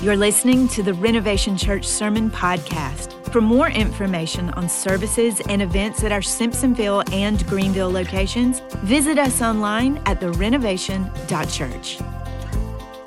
[0.00, 3.12] You're listening to the Renovation Church Sermon Podcast.
[3.32, 9.40] For more information on services and events at our Simpsonville and Greenville locations, visit us
[9.40, 11.98] online at therenovation.church.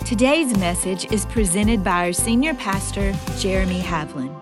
[0.06, 4.34] Today's message is presented by our senior pastor, Jeremy Havlin.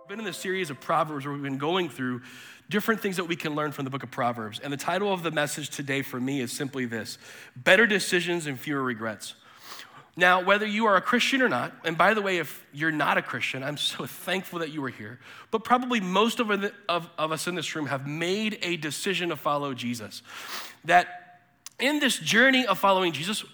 [0.00, 2.22] We've been in this series of Proverbs where we've been going through
[2.70, 4.58] different things that we can learn from the book of Proverbs.
[4.58, 7.18] And the title of the message today for me is simply this
[7.54, 9.34] Better Decisions and Fewer Regrets.
[10.18, 13.18] Now, whether you are a Christian or not, and by the way, if you're not
[13.18, 15.20] a Christian, I'm so thankful that you are here,
[15.52, 16.50] but probably most of,
[16.88, 20.22] of, of us in this room have made a decision to follow Jesus.
[20.84, 21.38] That
[21.78, 23.44] in this journey of following Jesus,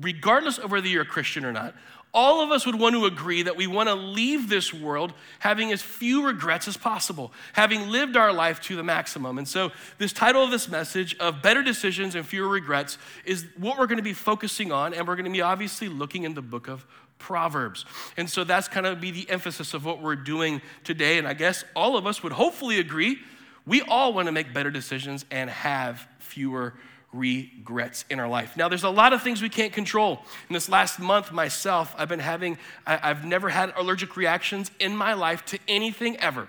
[0.00, 1.74] regardless of whether you're a Christian or not,
[2.14, 5.72] all of us would want to agree that we want to leave this world having
[5.72, 9.38] as few regrets as possible, having lived our life to the maximum.
[9.38, 13.78] And so, this title of this message of Better Decisions and Fewer Regrets is what
[13.78, 16.42] we're going to be focusing on, and we're going to be obviously looking in the
[16.42, 16.84] book of
[17.18, 17.86] Proverbs.
[18.18, 21.16] And so, that's kind of be the emphasis of what we're doing today.
[21.16, 23.18] And I guess all of us would hopefully agree
[23.64, 28.56] we all want to make better decisions and have fewer regrets in our life.
[28.56, 30.22] Now, there's a lot of things we can't control.
[30.48, 35.12] In this last month, myself, I've been having, I've never had allergic reactions in my
[35.12, 36.48] life to anything ever.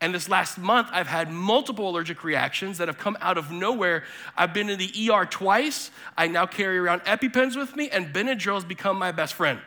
[0.00, 4.04] And this last month, I've had multiple allergic reactions that have come out of nowhere.
[4.36, 5.90] I've been in the ER twice.
[6.16, 9.58] I now carry around EpiPens with me, and Benadryl has become my best friend.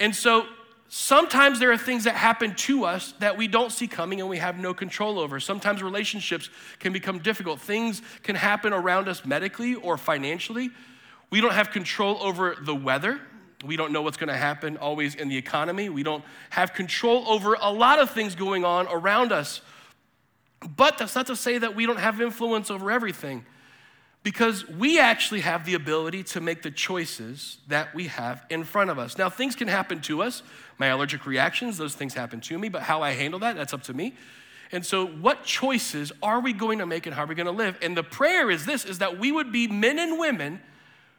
[0.00, 0.46] And so
[0.88, 4.38] sometimes there are things that happen to us that we don't see coming and we
[4.38, 5.38] have no control over.
[5.40, 7.60] Sometimes relationships can become difficult.
[7.60, 10.70] Things can happen around us medically or financially.
[11.30, 13.20] We don't have control over the weather.
[13.64, 15.88] We don't know what's going to happen always in the economy.
[15.88, 19.60] We don't have control over a lot of things going on around us.
[20.76, 23.44] But that's not to say that we don't have influence over everything
[24.28, 28.90] because we actually have the ability to make the choices that we have in front
[28.90, 29.16] of us.
[29.16, 30.42] Now, things can happen to us.
[30.76, 33.84] My allergic reactions, those things happen to me, but how I handle that, that's up
[33.84, 34.12] to me.
[34.70, 37.52] And so, what choices are we going to make and how are we going to
[37.52, 37.78] live?
[37.80, 40.60] And the prayer is this is that we would be men and women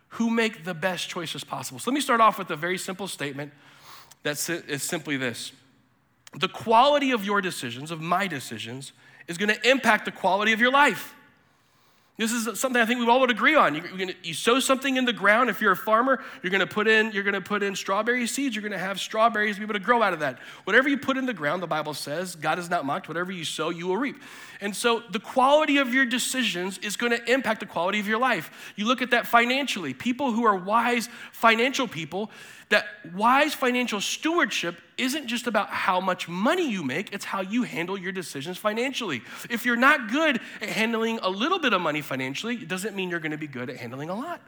[0.09, 1.79] who make the best choices possible.
[1.79, 3.51] So, let me start off with a very simple statement
[4.21, 4.33] that
[4.67, 5.51] is simply this
[6.35, 8.93] The quality of your decisions, of my decisions,
[9.27, 11.15] is going to impact the quality of your life.
[12.19, 13.79] This is something I think we all would agree on.
[13.97, 15.49] Gonna, you sow something in the ground.
[15.49, 18.27] If you're a farmer, you're going to put in you're going to put in strawberry
[18.27, 18.53] seeds.
[18.53, 20.37] You're going to have strawberries be able to grow out of that.
[20.65, 23.07] Whatever you put in the ground, the Bible says, God is not mocked.
[23.07, 24.21] Whatever you sow, you will reap.
[24.59, 28.19] And so the quality of your decisions is going to impact the quality of your
[28.19, 28.73] life.
[28.75, 29.93] You look at that financially.
[29.93, 32.31] People who are wise financial people,
[32.67, 37.63] that wise financial stewardship isn't just about how much money you make, it's how you
[37.63, 39.21] handle your decisions financially.
[39.49, 43.09] If you're not good at handling a little bit of money financially, it doesn't mean
[43.09, 44.41] you're to be good at handling a lot.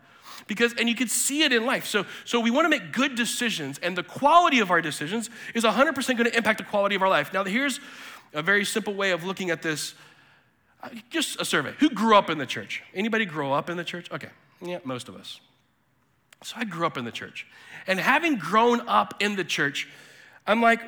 [0.47, 1.85] Because and you can see it in life.
[1.85, 5.63] So so we want to make good decisions and the quality of our decisions is
[5.63, 7.31] 100% going to impact the quality of our life.
[7.31, 7.79] Now here's
[8.33, 9.93] a very simple way of looking at this.
[10.81, 11.73] Uh, just a survey.
[11.77, 12.81] Who grew up in the church?
[12.95, 14.11] Anybody grow up in the church?
[14.11, 14.29] Okay.
[14.61, 15.39] Yeah most of us.
[16.43, 17.45] So i grew up in the church.
[17.87, 19.87] And having grown up in the church
[20.47, 20.81] i'm like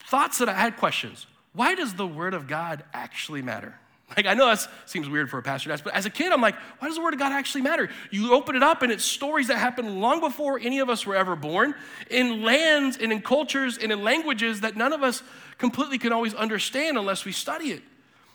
[0.00, 3.78] thoughts that i had questions why does the word of god actually matter
[4.16, 6.30] like, I know that seems weird for a pastor to ask, but as a kid,
[6.30, 7.88] I'm like, why does the Word of God actually matter?
[8.10, 11.16] You open it up, and it's stories that happened long before any of us were
[11.16, 11.74] ever born,
[12.10, 15.22] in lands and in cultures and in languages that none of us
[15.58, 17.82] completely can always understand unless we study it.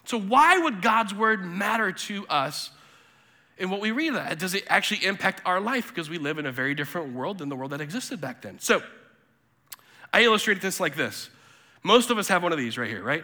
[0.06, 2.72] So, why would God's Word matter to us
[3.58, 4.16] in what we read?
[4.16, 4.40] That?
[4.40, 5.90] Does it actually impact our life?
[5.90, 8.60] Because we live in a very different world than the world that existed back then.
[8.60, 8.82] So,
[10.14, 11.30] I illustrated this like this.
[11.84, 13.24] Most of us have one of these right here, right?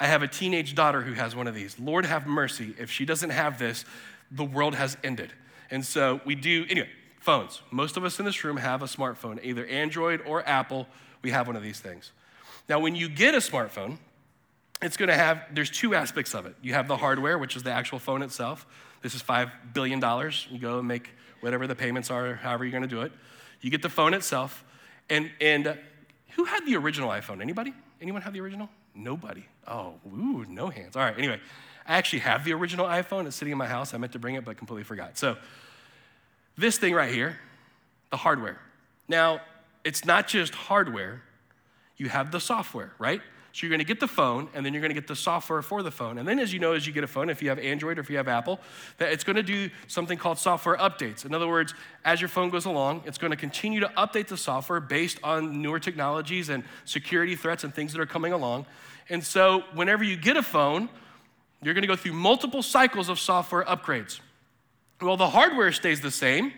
[0.00, 1.78] I have a teenage daughter who has one of these.
[1.78, 2.74] Lord have mercy.
[2.78, 3.84] If she doesn't have this,
[4.30, 5.32] the world has ended.
[5.70, 6.88] And so we do, anyway,
[7.20, 7.62] phones.
[7.70, 10.88] Most of us in this room have a smartphone, either Android or Apple.
[11.22, 12.12] We have one of these things.
[12.68, 13.98] Now, when you get a smartphone,
[14.82, 16.54] it's going to have, there's two aspects of it.
[16.60, 18.66] You have the hardware, which is the actual phone itself.
[19.02, 20.00] This is $5 billion.
[20.50, 21.10] You go and make
[21.40, 23.12] whatever the payments are, however you're going to do it.
[23.60, 24.64] You get the phone itself.
[25.08, 25.78] And, and
[26.36, 27.40] who had the original iPhone?
[27.40, 27.72] Anybody?
[28.00, 28.68] Anyone have the original?
[28.94, 29.44] Nobody.
[29.66, 30.96] Oh, ooh, no hands.
[30.96, 31.40] All right, anyway,
[31.86, 33.26] I actually have the original iPhone.
[33.26, 33.94] It's sitting in my house.
[33.94, 35.18] I meant to bring it, but completely forgot.
[35.18, 35.36] So,
[36.56, 37.38] this thing right here,
[38.10, 38.58] the hardware.
[39.08, 39.40] Now,
[39.84, 41.22] it's not just hardware,
[41.96, 43.20] you have the software, right?
[43.54, 45.62] So you're going to get the phone, and then you're going to get the software
[45.62, 46.18] for the phone.
[46.18, 48.00] And then, as you know, as you get a phone, if you have Android or
[48.00, 48.58] if you have Apple,
[48.98, 51.24] that it's going to do something called software updates.
[51.24, 51.72] In other words,
[52.04, 55.62] as your phone goes along, it's going to continue to update the software based on
[55.62, 58.66] newer technologies and security threats and things that are coming along.
[59.08, 60.88] And so, whenever you get a phone,
[61.62, 64.18] you're going to go through multiple cycles of software upgrades.
[65.00, 66.52] Well, the hardware stays the same,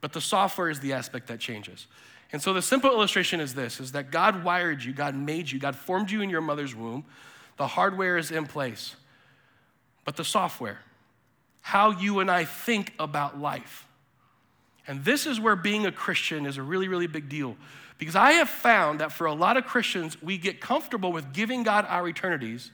[0.00, 1.86] but the software is the aspect that changes.
[2.32, 5.58] And so the simple illustration is this is that God wired you, God made you,
[5.58, 7.04] God formed you in your mother's womb.
[7.56, 8.96] The hardware is in place.
[10.04, 10.78] But the software,
[11.60, 13.86] how you and I think about life.
[14.86, 17.56] And this is where being a Christian is a really, really big deal.
[17.98, 21.62] Because I have found that for a lot of Christians, we get comfortable with giving
[21.62, 22.70] God our eternities.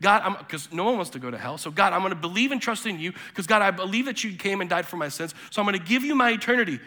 [0.00, 1.58] God, because no one wants to go to hell.
[1.58, 4.22] So, God, I'm going to believe and trust in you because, God, I believe that
[4.22, 5.34] you came and died for my sins.
[5.50, 6.78] So, I'm going to give you my eternity.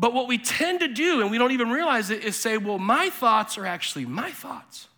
[0.00, 2.78] But what we tend to do, and we don't even realize it, is say, well,
[2.78, 4.88] my thoughts are actually my thoughts.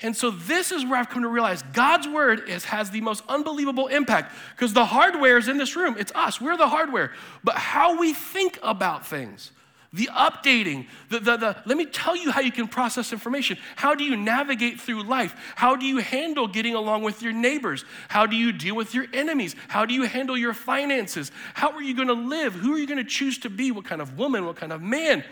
[0.00, 3.24] And so this is where I've come to realize God's word is, has the most
[3.28, 5.96] unbelievable impact because the hardware is in this room.
[5.98, 7.12] It's us, we're the hardware.
[7.42, 9.50] But how we think about things,
[9.92, 13.56] the updating, the, the, the, let me tell you how you can process information.
[13.76, 15.34] How do you navigate through life?
[15.54, 17.84] How do you handle getting along with your neighbors?
[18.08, 19.54] How do you deal with your enemies?
[19.68, 21.30] How do you handle your finances?
[21.54, 22.54] How are you going to live?
[22.54, 23.70] Who are you going to choose to be?
[23.70, 24.44] What kind of woman?
[24.44, 25.24] What kind of man?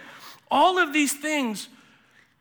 [0.51, 1.69] All of these things,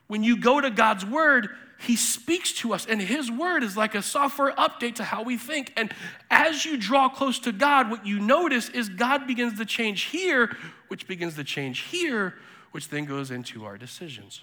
[0.07, 1.49] when you go to God's word,
[1.83, 5.37] he speaks to us, and His word is like a software update to how we
[5.37, 5.73] think.
[5.75, 5.93] And
[6.31, 10.55] as you draw close to God, what you notice is God begins to change here,
[10.87, 12.35] which begins to change here,
[12.71, 14.41] which then goes into our decisions.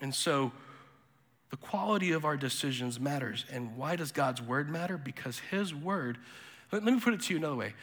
[0.00, 0.52] And so,
[1.50, 3.44] the quality of our decisions matters.
[3.52, 4.96] And why does God's word matter?
[4.96, 6.16] Because His word,
[6.72, 7.74] let, let me put it to you another way.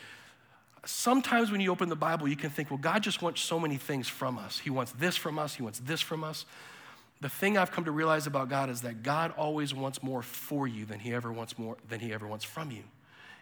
[0.85, 3.77] Sometimes when you open the Bible, you can think, well, God just wants so many
[3.77, 4.57] things from us.
[4.57, 6.45] He wants this from us, He wants this from us
[7.21, 10.67] the thing I've come to realize about God is that God always wants more for
[10.67, 12.83] you than he ever wants more than he ever wants from you.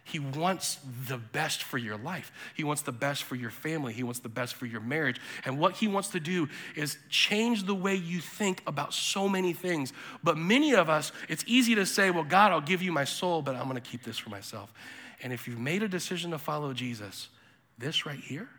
[0.06, 2.32] He wants the best for your life.
[2.56, 3.94] He wants the best for your family.
[3.94, 5.20] He wants the best for your marriage.
[5.46, 9.54] And what he wants to do is change the way you think about so many
[9.54, 9.94] things.
[10.22, 13.42] But many of us, it's easy to say, well, God, I'll give you my soul,
[13.42, 14.74] but I'm going to keep this for myself.
[15.22, 17.30] And if you've made a decision to follow Jesus,
[17.78, 18.50] this right here,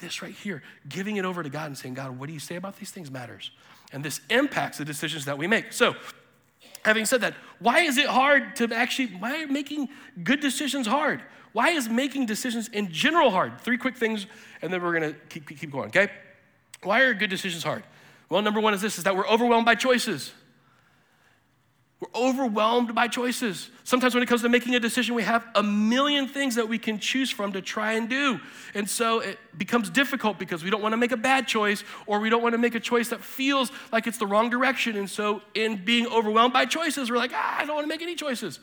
[0.00, 2.54] this right here, giving it over to God and saying, God, what do you say
[2.54, 3.50] about these things matters.
[3.92, 5.72] And this impacts the decisions that we make.
[5.72, 5.94] So,
[6.84, 9.88] having said that, why is it hard to actually, why are making
[10.22, 11.22] good decisions hard?
[11.52, 13.60] Why is making decisions in general hard?
[13.60, 14.26] Three quick things,
[14.62, 16.08] and then we're gonna keep, keep going, okay?
[16.82, 17.84] Why are good decisions hard?
[18.28, 20.32] Well, number one is this is that we're overwhelmed by choices.
[22.02, 23.70] We're overwhelmed by choices.
[23.84, 26.76] Sometimes, when it comes to making a decision, we have a million things that we
[26.76, 28.40] can choose from to try and do.
[28.74, 32.18] And so it becomes difficult because we don't want to make a bad choice or
[32.18, 34.96] we don't want to make a choice that feels like it's the wrong direction.
[34.96, 38.02] And so, in being overwhelmed by choices, we're like, ah, I don't want to make
[38.02, 38.58] any choices.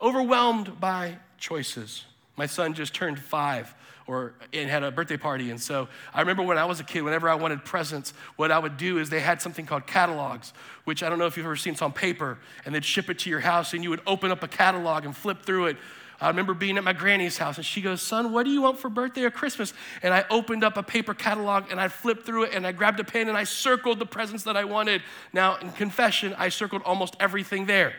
[0.00, 2.04] Overwhelmed by choices.
[2.36, 3.72] My son just turned five
[4.06, 5.50] or and had a birthday party.
[5.50, 8.58] And so I remember when I was a kid, whenever I wanted presents, what I
[8.58, 10.52] would do is they had something called catalogs,
[10.84, 11.72] which I don't know if you've ever seen.
[11.72, 14.42] It's on paper, and they'd ship it to your house, and you would open up
[14.42, 15.76] a catalog and flip through it.
[16.20, 18.78] I remember being at my granny's house, and she goes, Son, what do you want
[18.78, 19.74] for birthday or Christmas?
[20.04, 23.00] And I opened up a paper catalog and I flipped through it and I grabbed
[23.00, 25.02] a pen and I circled the presents that I wanted.
[25.32, 27.94] Now, in confession, I circled almost everything there.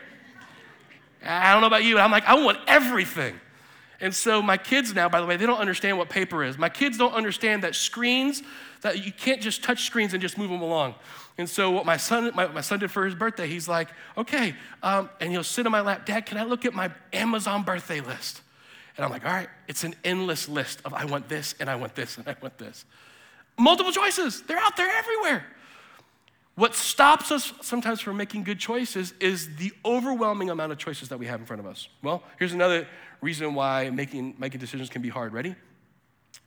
[1.22, 3.38] I don't know about you, but I'm like, I want everything.
[4.00, 6.58] And so my kids now, by the way, they don't understand what paper is.
[6.58, 8.42] My kids don't understand that screens,
[8.82, 10.94] that you can't just touch screens and just move them along.
[11.38, 14.54] And so what my son, my, my son did for his birthday, he's like, okay,
[14.82, 18.00] um, and he'll sit on my lap, Dad, can I look at my Amazon birthday
[18.00, 18.42] list?
[18.96, 21.74] And I'm like, all right, it's an endless list of I want this and I
[21.74, 22.84] want this and I want this.
[23.58, 25.46] Multiple choices, they're out there everywhere.
[26.56, 31.18] What stops us sometimes from making good choices is the overwhelming amount of choices that
[31.18, 31.88] we have in front of us.
[32.00, 32.86] Well, here's another
[33.24, 35.32] reason why making, making decisions can be hard.
[35.32, 35.56] Ready?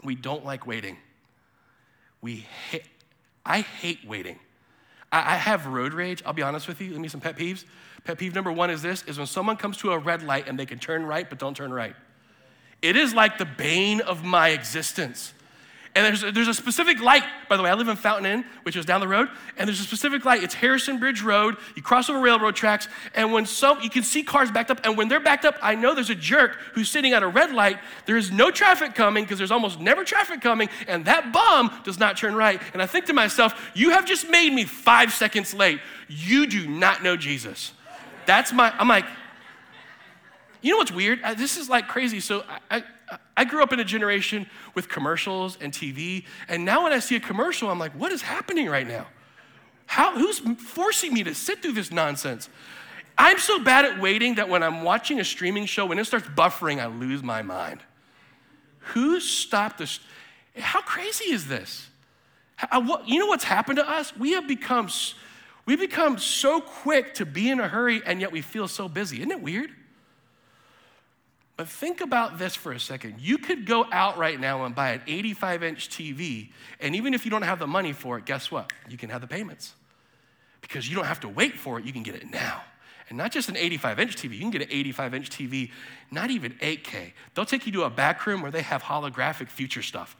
[0.03, 0.97] We don't like waiting.
[2.21, 2.87] We ha-
[3.45, 4.39] I hate waiting.
[5.11, 6.21] I, I have road rage.
[6.25, 6.91] I'll be honest with you.
[6.91, 7.65] Let me some pet peeves.
[8.03, 10.57] Pet peeve number one is this: is when someone comes to a red light and
[10.57, 11.95] they can turn right but don't turn right.
[12.81, 15.33] It is like the bane of my existence.
[15.97, 18.45] And there's a, there's a specific light, by the way, I live in Fountain Inn,
[18.61, 20.43] which is down the road, and there's a specific light.
[20.43, 21.57] It's Harrison Bridge Road.
[21.75, 24.95] You cross over railroad tracks, and when some, you can see cars backed up, and
[24.95, 27.79] when they're backed up, I know there's a jerk who's sitting at a red light.
[28.05, 31.97] There is no traffic coming because there's almost never traffic coming, and that bum does
[31.97, 32.61] not turn right.
[32.73, 35.79] And I think to myself, you have just made me five seconds late.
[36.07, 37.73] You do not know Jesus.
[38.27, 39.05] That's my, I'm like,
[40.61, 41.21] you know what's weird?
[41.37, 42.19] This is like crazy.
[42.19, 42.83] So I, I
[43.35, 47.15] I grew up in a generation with commercials and TV, and now when I see
[47.15, 49.07] a commercial, I'm like, what is happening right now?
[49.85, 52.49] How, who's forcing me to sit through this nonsense?
[53.17, 56.27] I'm so bad at waiting that when I'm watching a streaming show, when it starts
[56.27, 57.79] buffering, I lose my mind.
[58.79, 59.99] Who stopped this?
[60.55, 61.87] How crazy is this?
[62.71, 64.15] Uh, what, you know what's happened to us?
[64.15, 64.89] We have become,
[65.65, 69.17] we become so quick to be in a hurry, and yet we feel so busy.
[69.17, 69.71] Isn't it weird?
[71.57, 73.15] But think about this for a second.
[73.19, 76.49] You could go out right now and buy an 85 inch TV,
[76.79, 78.71] and even if you don't have the money for it, guess what?
[78.87, 79.73] You can have the payments.
[80.61, 82.61] Because you don't have to wait for it, you can get it now.
[83.09, 85.71] And not just an 85 inch TV, you can get an 85 inch TV,
[86.11, 87.13] not even 8K.
[87.33, 90.15] They'll take you to a back room where they have holographic future stuff.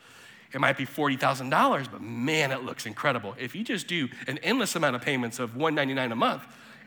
[0.53, 3.35] It might be $40,000, but man, it looks incredible.
[3.37, 6.43] If you just do an endless amount of payments of 199 a month,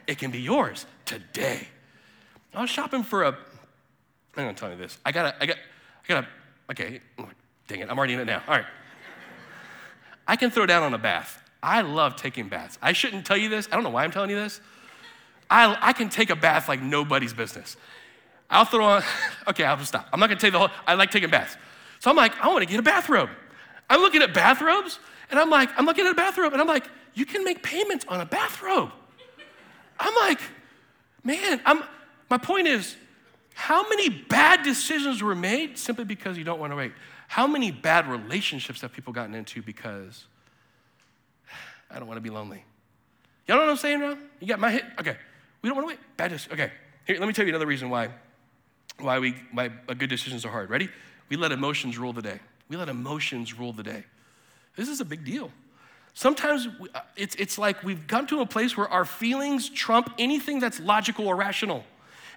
[0.07, 1.69] it can be yours today.
[2.55, 3.39] I was shopping for a,
[4.37, 4.99] I'm gonna tell you this.
[5.05, 6.27] I gotta, I got, I gotta,
[6.71, 7.01] okay,
[7.69, 8.43] dang it, I'm already in it now.
[8.47, 8.67] All right.
[10.27, 11.43] I can throw down on a bath.
[11.63, 12.79] I love taking baths.
[12.81, 13.69] I shouldn't tell you this.
[13.71, 14.61] I don't know why I'm telling you this.
[15.51, 17.77] I, I can take a bath like nobody's business.
[18.49, 19.03] I'll throw on,
[19.49, 20.09] okay, I'll just stop.
[20.13, 21.57] I'm not gonna tell you the whole, I like taking baths.
[21.99, 23.31] So I'm like, I wanna get a bathrobe.
[23.89, 26.89] I'm looking at bathrobes, and I'm like, I'm looking at a bathrobe, and I'm like,
[27.15, 28.93] you can make payments on a bathrobe.
[29.99, 30.41] I'm like,
[31.25, 31.83] man, I'm,
[32.31, 32.97] my point is,
[33.55, 36.93] how many bad decisions were made simply because you don't want to wait?
[37.29, 40.27] How many bad relationships have people gotten into because
[41.91, 42.65] I don't want to be lonely?
[43.47, 44.17] Y'all know what I'm saying now?
[44.41, 44.85] You got my hit?
[44.99, 45.17] Okay.
[45.63, 46.17] We don't want to wait.
[46.17, 46.53] Bad decisions.
[46.53, 46.73] Okay.
[47.07, 48.11] Here, let me tell you another reason why,
[48.99, 50.71] why, we, why good decisions are hard.
[50.71, 50.89] Ready?
[51.29, 52.41] We let emotions rule the day.
[52.69, 54.05] We let emotions rule the day.
[54.77, 55.51] This is a big deal.
[56.15, 60.59] Sometimes uh, it's, it's like we've come to a place where our feelings trump anything
[60.59, 61.85] that's logical or rational.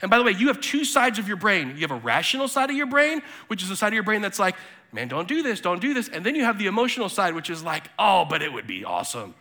[0.01, 1.69] And by the way, you have two sides of your brain.
[1.75, 4.21] You have a rational side of your brain, which is the side of your brain
[4.21, 4.55] that's like,
[4.91, 6.09] man, don't do this, don't do this.
[6.09, 8.83] And then you have the emotional side, which is like, oh, but it would be
[8.83, 9.33] awesome.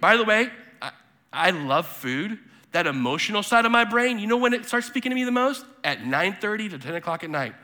[0.00, 0.50] By the way,
[0.80, 0.92] I,
[1.32, 2.38] I love food.
[2.72, 5.30] That emotional side of my brain, you know when it starts speaking to me the
[5.30, 5.64] most?
[5.82, 7.54] At 9:30 to 10 o'clock at night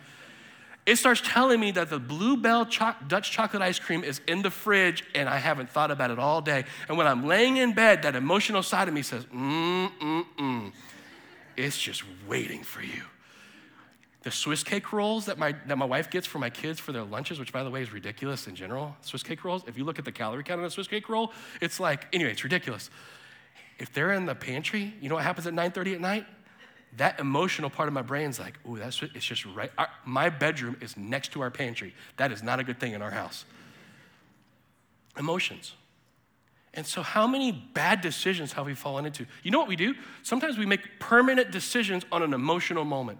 [0.84, 4.50] it starts telling me that the Bluebell cho- Dutch chocolate ice cream is in the
[4.50, 6.64] fridge and I haven't thought about it all day.
[6.88, 10.72] And when I'm laying in bed, that emotional side of me says, mm, mm, mm.
[11.56, 13.02] It's just waiting for you.
[14.22, 17.02] The Swiss cake rolls that my, that my wife gets for my kids for their
[17.02, 19.98] lunches, which by the way is ridiculous in general, Swiss cake rolls, if you look
[19.98, 22.88] at the calorie count on a Swiss cake roll, it's like, anyway, it's ridiculous.
[23.78, 26.26] If they're in the pantry, you know what happens at 9.30 at night?
[26.96, 29.70] that emotional part of my brain's like, ooh, that's it's just right.
[29.78, 31.94] Our, my bedroom is next to our pantry.
[32.18, 33.44] That is not a good thing in our house.
[35.18, 35.74] Emotions.
[36.74, 39.26] And so, how many bad decisions have we fallen into?
[39.42, 39.94] You know what we do?
[40.22, 43.18] Sometimes we make permanent decisions on an emotional moment.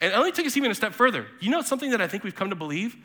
[0.00, 1.26] And let me take us even a step further.
[1.40, 2.96] You know something that I think we've come to believe?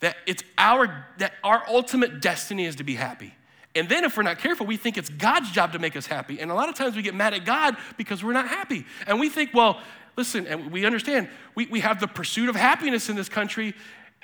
[0.00, 3.34] That it's our that our ultimate destiny is to be happy.
[3.74, 6.40] And then, if we're not careful, we think it's God's job to make us happy.
[6.40, 8.86] And a lot of times we get mad at God because we're not happy.
[9.06, 9.80] And we think, well,
[10.16, 13.74] listen, and we understand we, we have the pursuit of happiness in this country.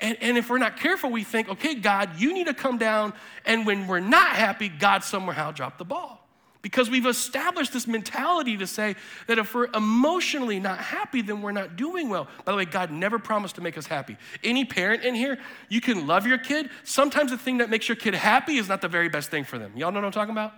[0.03, 3.13] And, and if we're not careful, we think, okay, God, you need to come down.
[3.45, 6.27] And when we're not happy, God somehow dropped the ball
[6.61, 11.53] because we've established this mentality to say that if we're emotionally not happy, then we're
[11.53, 12.27] not doing well.
[12.43, 14.17] By the way, God never promised to make us happy.
[14.43, 16.69] Any parent in here, you can love your kid.
[16.83, 19.57] Sometimes the thing that makes your kid happy is not the very best thing for
[19.57, 19.71] them.
[19.77, 20.53] Y'all know what I'm talking about?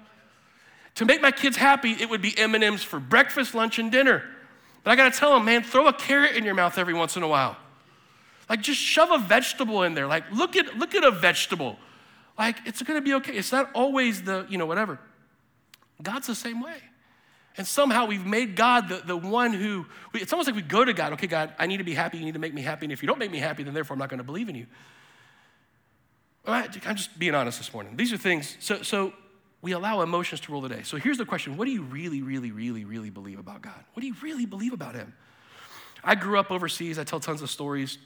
[0.96, 4.24] To make my kids happy, it would be M&Ms for breakfast, lunch, and dinner.
[4.84, 7.22] But I gotta tell them, man, throw a carrot in your mouth every once in
[7.22, 7.58] a while.
[8.50, 10.08] Like just shove a vegetable in there.
[10.08, 11.78] Like look at look at a vegetable.
[12.38, 13.34] Like it's gonna be okay.
[13.34, 15.00] It's not always the, you know, whatever.
[16.02, 16.78] God's the same way.
[17.58, 20.94] And somehow we've made God the, the one who, it's almost like we go to
[20.94, 22.18] God, okay, God, I need to be happy.
[22.18, 22.86] You need to make me happy.
[22.86, 24.56] And if you don't make me happy, then therefore I'm not going to believe in
[24.56, 24.66] you.
[26.46, 27.96] I'm just being honest this morning.
[27.96, 29.14] These are things, so, so
[29.62, 30.84] we allow emotions to rule the day.
[30.84, 33.84] So here's the question What do you really, really, really, really believe about God?
[33.94, 35.14] What do you really believe about Him?
[36.04, 37.00] I grew up overseas.
[37.00, 37.98] I tell tons of stories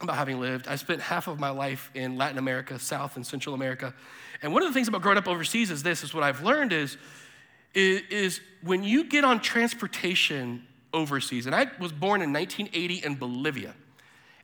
[0.00, 0.68] about having lived.
[0.68, 3.94] I spent half of my life in Latin America, South and Central America.
[4.42, 6.72] And one of the things about growing up overseas is this, is what I've learned
[6.72, 6.96] is,
[7.74, 13.14] is, is when you get on transportation overseas, and I was born in 1980 in
[13.16, 13.74] Bolivia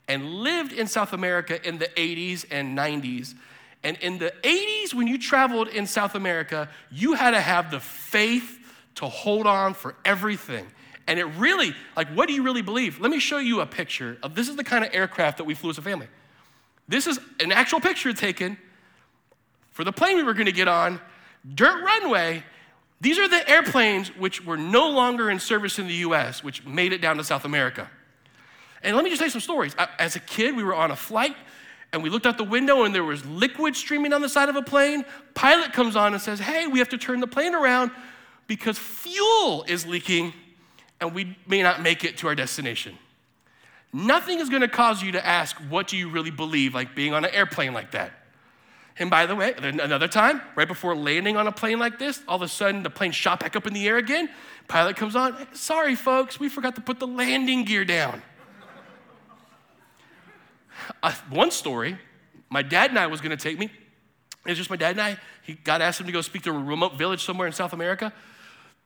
[0.08, 3.34] and lived in South America in the 80s and 90s.
[3.82, 7.80] And in the 80s, when you traveled in South America, you had to have the
[7.80, 8.58] faith
[8.96, 10.66] to hold on for everything.
[11.10, 13.00] And it really, like, what do you really believe?
[13.00, 15.54] Let me show you a picture of this is the kind of aircraft that we
[15.54, 16.06] flew as a family.
[16.86, 18.56] This is an actual picture taken
[19.72, 21.00] for the plane we were gonna get on,
[21.52, 22.44] dirt runway.
[23.00, 26.92] These are the airplanes which were no longer in service in the US, which made
[26.92, 27.90] it down to South America.
[28.84, 29.74] And let me just tell you some stories.
[29.98, 31.34] As a kid, we were on a flight
[31.92, 34.54] and we looked out the window and there was liquid streaming on the side of
[34.54, 35.04] a plane.
[35.34, 37.90] Pilot comes on and says, Hey, we have to turn the plane around
[38.46, 40.34] because fuel is leaking
[41.00, 42.98] and we may not make it to our destination.
[43.92, 47.24] Nothing is gonna cause you to ask, what do you really believe, like being on
[47.24, 48.12] an airplane like that?
[48.98, 52.36] And by the way, another time, right before landing on a plane like this, all
[52.36, 54.28] of a sudden the plane shot back up in the air again.
[54.68, 58.22] Pilot comes on, sorry folks, we forgot to put the landing gear down.
[61.02, 61.98] uh, one story,
[62.50, 63.70] my dad and I was gonna take me.
[64.46, 65.16] It's just my dad and I.
[65.42, 68.12] He, God asked him to go speak to a remote village somewhere in South America.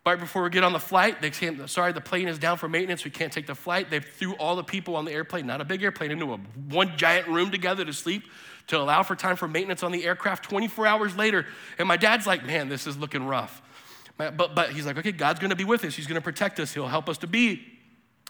[0.07, 2.69] Right before we get on the flight, they say, sorry, the plane is down for
[2.69, 3.07] maintenance.
[3.07, 3.89] We can't take the flight.
[3.89, 6.37] They threw all the people on the airplane, not a big airplane, into a
[6.69, 8.25] one giant room together to sleep
[8.67, 11.47] to allow for time for maintenance on the aircraft 24 hours later.
[11.79, 13.63] And my dad's like, man, this is looking rough.
[14.17, 15.95] But, but he's like, okay, God's gonna be with us.
[15.95, 16.73] He's gonna protect us.
[16.73, 17.63] He'll help us to be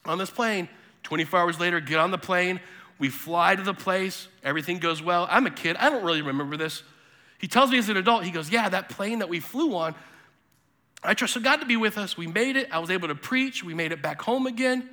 [0.04, 0.69] on this plane.
[1.02, 2.61] 24 hours later, get on the plane.
[2.99, 4.28] We fly to the place.
[4.43, 5.26] Everything goes well.
[5.31, 5.76] I'm a kid.
[5.76, 6.83] I don't really remember this.
[7.38, 9.95] He tells me as an adult, he goes, yeah, that plane that we flew on,
[11.05, 12.17] I trusted God to be with us.
[12.17, 12.69] We made it.
[12.73, 13.63] I was able to preach.
[13.63, 14.89] We made it back home again.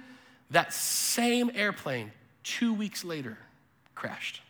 [0.50, 2.12] That same airplane,
[2.44, 3.38] two weeks later,
[3.96, 4.41] crashed.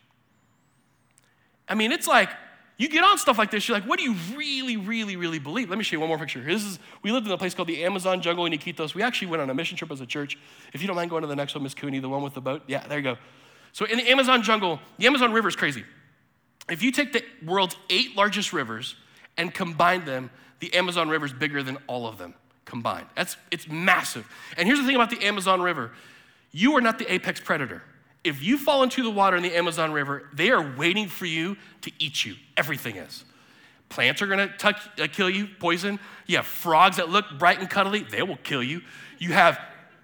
[1.68, 2.28] I mean, it's like
[2.76, 5.68] you get on stuff like this, you're like, what do you really, really, really believe?
[5.68, 6.40] Let me show you one more picture.
[6.40, 8.94] This is, we lived in a place called the Amazon jungle in Iquitos.
[8.94, 10.36] We actually went on a mission trip as a church.
[10.72, 12.40] If you don't mind going to the next one, Miss Cooney, the one with the
[12.40, 12.62] boat.
[12.66, 13.18] Yeah, there you go.
[13.72, 15.84] So in the Amazon jungle, the Amazon River is crazy.
[16.68, 18.96] If you take the world's eight largest rivers
[19.36, 20.30] and combine them,
[20.62, 23.08] the Amazon River is bigger than all of them combined.
[23.16, 24.30] That's, it's massive.
[24.56, 25.90] And here's the thing about the Amazon River
[26.52, 27.82] you are not the apex predator.
[28.22, 31.56] If you fall into the water in the Amazon River, they are waiting for you
[31.80, 32.36] to eat you.
[32.56, 33.24] Everything is.
[33.88, 34.72] Plants are gonna uh,
[35.10, 35.98] kill you, poison.
[36.26, 38.82] You have frogs that look bright and cuddly, they will kill you.
[39.18, 39.58] You have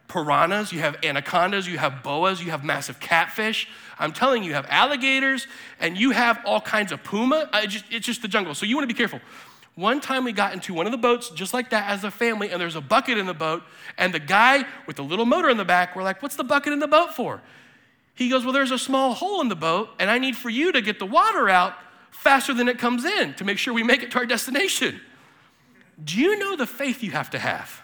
[0.09, 3.69] piranhas, you have anacondas, you have boas, you have massive catfish.
[3.99, 5.47] I'm telling you, you have alligators,
[5.79, 7.49] and you have all kinds of puma.
[7.69, 8.55] Just, it's just the jungle.
[8.55, 9.21] So you wanna be careful.
[9.79, 12.51] One time we got into one of the boats just like that as a family,
[12.51, 13.63] and there's a bucket in the boat,
[13.97, 16.73] and the guy with the little motor in the back, we're like, What's the bucket
[16.73, 17.41] in the boat for?
[18.17, 20.73] He goes, Well, there's a small hole in the boat, and I need for you
[20.73, 21.75] to get the water out
[22.11, 25.01] faster than it comes in to make sure we make it to our destination.
[26.03, 27.81] Do you know the faith you have to have?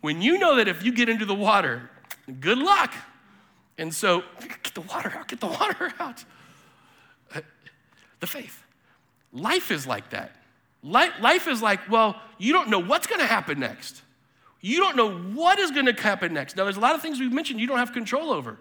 [0.00, 1.90] When you know that if you get into the water,
[2.40, 2.94] good luck.
[3.76, 6.24] And so, get the water out, get the water out.
[7.34, 7.42] Uh,
[8.20, 8.64] the faith.
[9.34, 10.32] Life is like that.
[10.86, 14.02] Life is like, well, you don't know what's going to happen next.
[14.60, 16.56] You don't know what is going to happen next.
[16.56, 18.58] Now, there's a lot of things we've mentioned you don't have control over.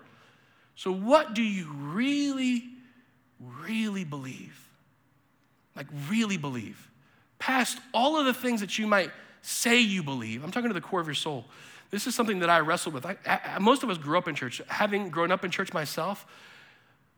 [0.75, 2.63] So, what do you really,
[3.39, 4.59] really believe?
[5.75, 6.89] Like, really believe?
[7.39, 9.11] Past all of the things that you might
[9.41, 11.45] say you believe, I'm talking to the core of your soul.
[11.91, 13.05] This is something that I wrestled with.
[13.05, 14.61] I, I, most of us grew up in church.
[14.67, 16.25] Having grown up in church myself,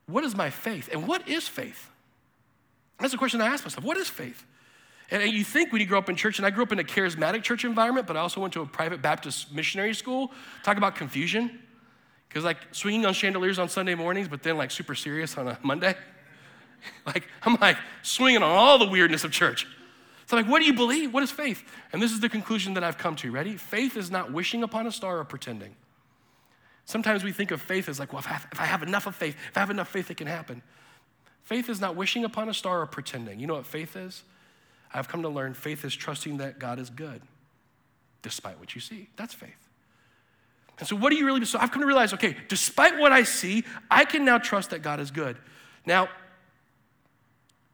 [0.05, 0.89] what is my faith?
[0.91, 1.89] And what is faith?
[2.99, 3.83] That's the question I ask myself.
[3.83, 4.45] What is faith?
[5.09, 6.83] And you think when you grow up in church, and I grew up in a
[6.83, 10.31] charismatic church environment, but I also went to a private Baptist missionary school.
[10.63, 11.59] Talk about confusion.
[12.27, 15.57] Because, like, swinging on chandeliers on Sunday mornings, but then, like, super serious on a
[15.63, 15.95] Monday.
[17.05, 19.65] like, I'm like swinging on all the weirdness of church.
[20.25, 21.13] So, like, what do you believe?
[21.13, 21.63] What is faith?
[21.93, 23.31] And this is the conclusion that I've come to.
[23.31, 23.55] Ready?
[23.55, 25.75] Faith is not wishing upon a star or pretending.
[26.83, 29.07] Sometimes we think of faith as like, well, if I, have, if I have enough
[29.07, 30.61] of faith, if I have enough faith, it can happen.
[31.43, 33.39] Faith is not wishing upon a star or pretending.
[33.39, 34.23] You know what faith is?
[34.93, 37.21] I've come to learn faith is trusting that God is good
[38.21, 39.09] despite what you see.
[39.15, 39.67] That's faith.
[40.79, 41.43] And so, what do you really?
[41.45, 44.81] So, I've come to realize okay, despite what I see, I can now trust that
[44.81, 45.37] God is good.
[45.85, 46.09] Now,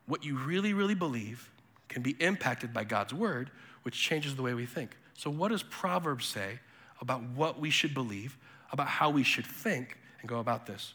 [0.05, 1.49] what you really, really believe
[1.89, 3.51] can be impacted by God's word,
[3.83, 4.95] which changes the way we think.
[5.17, 6.59] So, what does Proverbs say
[7.01, 8.37] about what we should believe,
[8.71, 10.93] about how we should think, and go about this?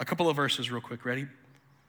[0.00, 1.04] A couple of verses, real quick.
[1.04, 1.26] Ready?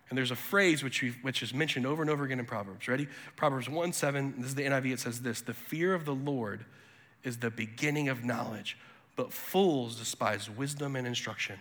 [0.09, 2.87] And there's a phrase which, which is mentioned over and over again in Proverbs.
[2.87, 3.07] Ready?
[3.35, 6.65] Proverbs 1 7, this is the NIV, it says this The fear of the Lord
[7.23, 8.77] is the beginning of knowledge,
[9.15, 11.59] but fools despise wisdom and instruction.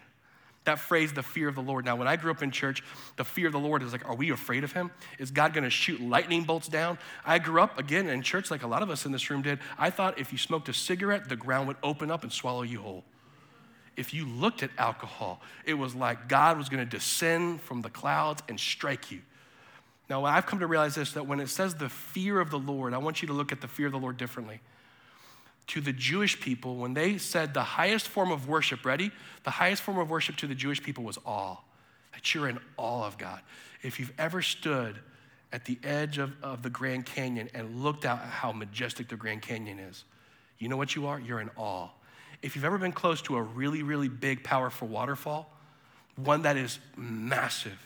[0.64, 1.84] That phrase, the fear of the Lord.
[1.84, 2.82] Now, when I grew up in church,
[3.16, 4.90] the fear of the Lord is like, are we afraid of him?
[5.18, 6.98] Is God gonna shoot lightning bolts down?
[7.24, 9.58] I grew up, again, in church like a lot of us in this room did.
[9.78, 12.80] I thought if you smoked a cigarette, the ground would open up and swallow you
[12.80, 13.04] whole
[13.96, 17.90] if you looked at alcohol, it was like God was going to descend from the
[17.90, 19.20] clouds and strike you.
[20.10, 22.92] Now, I've come to realize this that when it says the fear of the Lord,
[22.92, 24.60] I want you to look at the fear of the Lord differently.
[25.68, 29.10] To the Jewish people, when they said the highest form of worship, ready?
[29.44, 31.56] The highest form of worship to the Jewish people was awe,
[32.12, 33.40] that you're in awe of God.
[33.82, 34.98] If you've ever stood
[35.52, 39.16] at the edge of, of the Grand Canyon and looked out at how majestic the
[39.16, 40.04] Grand Canyon is,
[40.58, 41.18] you know what you are?
[41.18, 41.88] You're in awe
[42.44, 45.50] if you've ever been close to a really, really big, powerful waterfall,
[46.16, 47.78] one that is massive,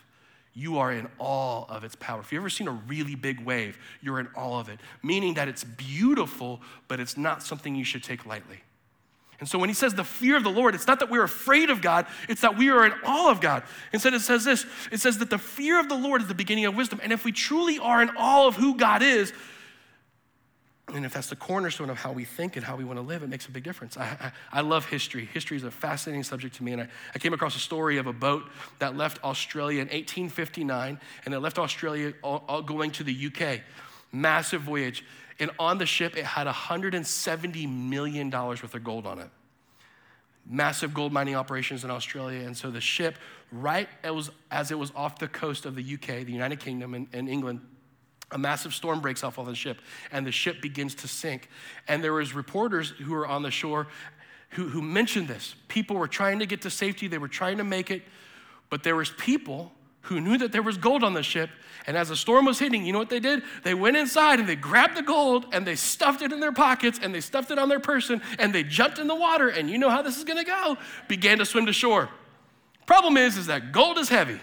[0.53, 2.21] you are in awe of its power.
[2.21, 5.47] If you've ever seen a really big wave, you're in awe of it, meaning that
[5.47, 8.59] it's beautiful, but it's not something you should take lightly.
[9.39, 11.71] And so when he says the fear of the Lord, it's not that we're afraid
[11.71, 13.63] of God, it's that we are in awe of God.
[13.93, 16.65] Instead, it says this it says that the fear of the Lord is the beginning
[16.65, 16.99] of wisdom.
[17.01, 19.33] And if we truly are in awe of who God is,
[20.95, 23.23] and if that's the cornerstone of how we think and how we want to live,
[23.23, 23.97] it makes a big difference.
[23.97, 25.27] I, I, I love history.
[25.27, 26.73] History is a fascinating subject to me.
[26.73, 28.45] And I, I came across a story of a boat
[28.79, 33.61] that left Australia in 1859, and it left Australia all, all going to the UK.
[34.13, 35.05] Massive voyage.
[35.39, 39.29] And on the ship, it had $170 million worth of gold on it.
[40.47, 42.47] Massive gold mining operations in Australia.
[42.47, 43.17] And so the ship,
[43.53, 47.09] right as, as it was off the coast of the UK, the United Kingdom, and,
[47.13, 47.61] and England,
[48.31, 49.79] a massive storm breaks off on the ship
[50.13, 51.49] and the ship begins to sink.
[51.87, 53.89] And there was reporters who were on the shore
[54.51, 55.55] who, who mentioned this.
[55.69, 57.07] People were trying to get to safety.
[57.07, 58.03] They were trying to make it.
[58.71, 61.51] But there was people who knew that there was gold on the ship.
[61.87, 63.43] And as the storm was hitting you know what they did?
[63.63, 66.99] They went inside and they grabbed the gold and they stuffed it in their pockets
[67.03, 69.49] and they stuffed it on their person and they jumped in the water.
[69.49, 70.77] And you know how this is going to go?
[71.09, 72.09] Began to swim to shore.
[72.87, 74.41] Problem is is that gold is heavy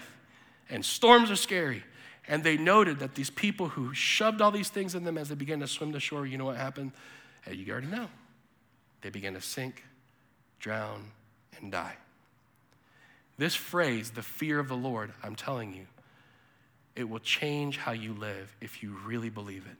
[0.69, 1.83] and storms are scary
[2.27, 5.35] and they noted that these people who shoved all these things in them as they
[5.35, 6.91] began to swim to shore, you know what happened?
[7.43, 8.07] Hey, you already know.
[9.01, 9.83] They began to sink,
[10.59, 11.11] drown,
[11.61, 11.95] and die.
[13.37, 15.85] This phrase, the fear of the Lord, I'm telling you,
[16.95, 19.77] it will change how you live if you really believe it.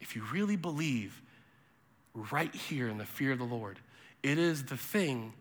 [0.00, 1.22] If you really believe
[2.14, 3.78] right here in the fear of the Lord,
[4.22, 5.32] it is the thing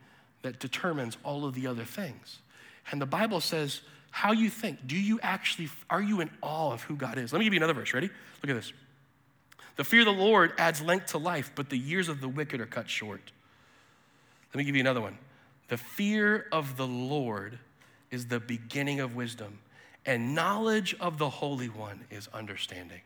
[0.44, 2.40] that determines all of the other things.
[2.92, 3.82] And the Bible says,
[4.14, 4.86] how you think.
[4.86, 7.34] Do you actually, are you in awe of who God is?
[7.34, 7.96] Let me give you another verse.
[7.96, 8.12] Ready?
[8.44, 8.72] Look at this.
[9.76, 12.62] The fear of the Lord adds length to life, but the years of the wicked
[12.62, 13.32] are cut short.
[14.54, 15.18] Let me give you another one.
[15.70, 17.58] The fear of the Lord
[18.12, 19.58] is the beginning of wisdom,
[20.06, 23.02] and knowledge of the Holy One is understanding.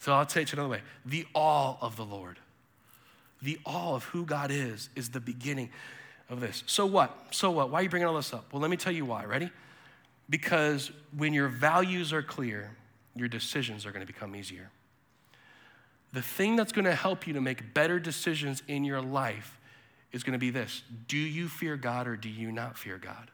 [0.00, 2.40] So I'll say it another way the awe of the Lord,
[3.40, 5.70] the awe of who God is, is the beginning
[6.28, 6.64] of this.
[6.66, 7.16] So what?
[7.30, 7.70] So what?
[7.70, 8.52] Why are you bringing all this up?
[8.52, 9.24] Well, let me tell you why.
[9.24, 9.48] Ready?
[10.32, 12.70] Because when your values are clear,
[13.14, 14.70] your decisions are going to become easier.
[16.14, 19.60] The thing that's going to help you to make better decisions in your life
[20.10, 23.30] is going to be this Do you fear God or do you not fear God?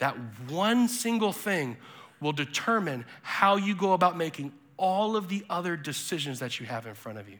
[0.00, 0.14] That
[0.50, 1.78] one single thing
[2.20, 6.86] will determine how you go about making all of the other decisions that you have
[6.86, 7.38] in front of you.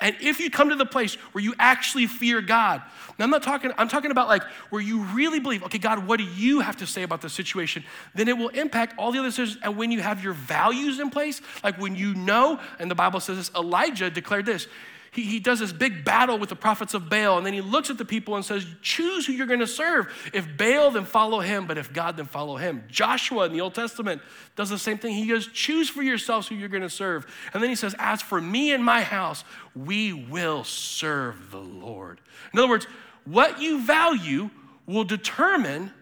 [0.00, 2.82] And if you come to the place where you actually fear God,
[3.18, 6.18] now I'm not talking, I'm talking about like where you really believe, okay, God, what
[6.18, 7.84] do you have to say about the situation?
[8.14, 9.58] Then it will impact all the other decisions.
[9.62, 13.20] And when you have your values in place, like when you know, and the Bible
[13.20, 14.68] says this, Elijah declared this
[15.10, 17.90] he, he does this big battle with the prophets of Baal, and then he looks
[17.90, 20.30] at the people and says, Choose who you're going to serve.
[20.32, 22.84] If Baal, then follow him, but if God, then follow him.
[22.88, 24.20] Joshua in the Old Testament
[24.56, 25.14] does the same thing.
[25.14, 27.26] He goes, Choose for yourselves who you're going to serve.
[27.52, 29.44] And then he says, As for me and my house,
[29.74, 32.20] we will serve the Lord.
[32.52, 32.86] In other words,
[33.24, 34.50] what you value
[34.86, 35.92] will determine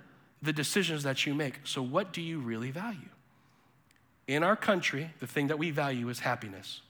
[0.42, 1.60] the decisions that you make.
[1.64, 3.08] So, what do you really value?
[4.26, 6.82] In our country, the thing that we value is happiness.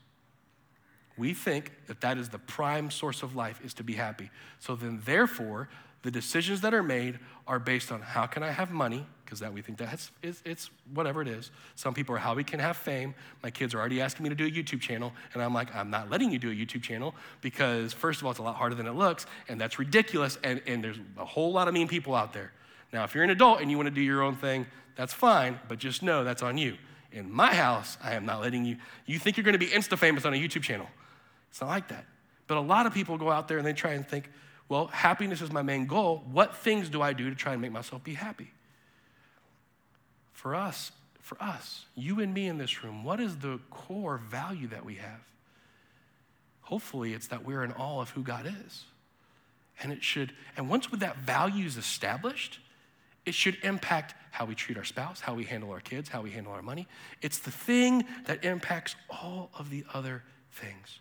[1.18, 4.30] We think that that is the prime source of life is to be happy.
[4.60, 5.68] So then, therefore,
[6.02, 9.52] the decisions that are made are based on how can I have money, because that
[9.52, 11.50] we think that it's, it's whatever it is.
[11.74, 13.14] Some people are how we can have fame.
[13.42, 15.90] My kids are already asking me to do a YouTube channel, and I'm like, I'm
[15.90, 18.76] not letting you do a YouTube channel because, first of all, it's a lot harder
[18.76, 22.14] than it looks, and that's ridiculous, and, and there's a whole lot of mean people
[22.14, 22.52] out there.
[22.92, 25.58] Now, if you're an adult and you want to do your own thing, that's fine,
[25.66, 26.76] but just know that's on you.
[27.10, 28.76] In my house, I am not letting you.
[29.06, 30.86] You think you're going to be insta famous on a YouTube channel.
[31.56, 32.04] It's not like that.
[32.48, 34.30] But a lot of people go out there and they try and think,
[34.68, 36.22] well, happiness is my main goal.
[36.30, 38.50] What things do I do to try and make myself be happy?
[40.34, 44.66] For us, for us, you and me in this room, what is the core value
[44.66, 45.20] that we have?
[46.60, 48.84] Hopefully, it's that we're in awe of who God is.
[49.82, 52.58] And it should, and once with that value is established,
[53.24, 56.32] it should impact how we treat our spouse, how we handle our kids, how we
[56.32, 56.86] handle our money.
[57.22, 61.00] It's the thing that impacts all of the other things.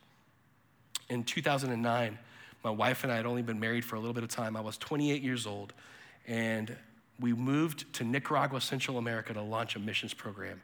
[1.10, 2.18] In 2009,
[2.64, 4.58] my wife and I had only been married for a little bit of time.
[4.58, 5.74] I was 28 years old,
[6.28, 6.76] and
[7.20, 10.62] we moved to Nicaragua, Central America to launch a missions program.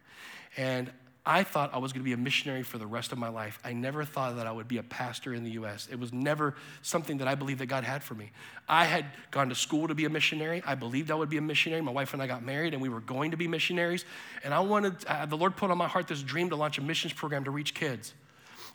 [0.57, 0.91] And
[1.23, 3.59] I thought I was going to be a missionary for the rest of my life.
[3.63, 5.87] I never thought that I would be a pastor in the US.
[5.91, 8.31] It was never something that I believed that God had for me.
[8.67, 10.63] I had gone to school to be a missionary.
[10.65, 11.81] I believed I would be a missionary.
[11.81, 14.03] My wife and I got married and we were going to be missionaries.
[14.43, 16.81] And I wanted, uh, the Lord put on my heart this dream to launch a
[16.81, 18.15] missions program to reach kids.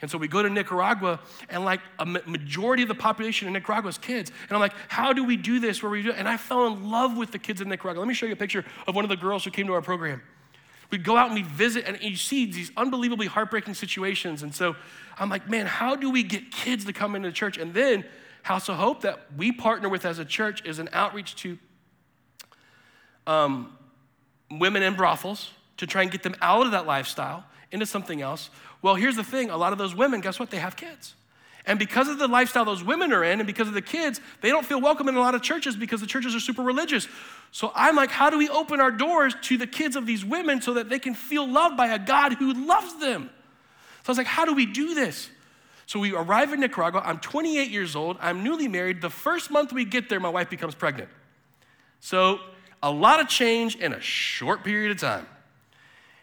[0.03, 3.89] And so we go to Nicaragua, and like a majority of the population in Nicaragua
[3.89, 4.31] is kids.
[4.49, 5.83] And I'm like, how do we do this?
[5.83, 6.17] Where we do it?
[6.19, 8.01] And I fell in love with the kids in Nicaragua.
[8.01, 9.83] Let me show you a picture of one of the girls who came to our
[9.83, 10.21] program.
[10.91, 14.43] We'd go out and we'd visit, and you see these unbelievably heartbreaking situations.
[14.43, 14.77] And so
[15.19, 17.57] I'm like, man, how do we get kids to come into church?
[17.59, 18.05] And then
[18.43, 21.59] House of Hope, that we partner with as a church, is an outreach to
[23.27, 23.77] um,
[24.51, 28.51] women in brothels to try and get them out of that lifestyle into something else.
[28.83, 30.51] Well, here's the thing a lot of those women, guess what?
[30.51, 31.15] They have kids.
[31.69, 34.51] And because of the lifestyle those women are in and because of the kids, they
[34.51, 37.09] don't feel welcome in a lot of churches because the churches are super religious.
[37.51, 40.63] So I'm like, how do we open our doors to the kids of these women
[40.63, 43.31] so that they can feel loved by a God who loves them?
[44.05, 45.29] So I was like, how do we do this?
[45.87, 47.03] So we arrive in Nicaragua.
[47.05, 48.17] I'm 28 years old.
[48.21, 49.01] I'm newly married.
[49.01, 51.09] The first month we get there, my wife becomes pregnant.
[51.99, 52.39] So
[52.83, 55.27] a lot of change in a short period of time.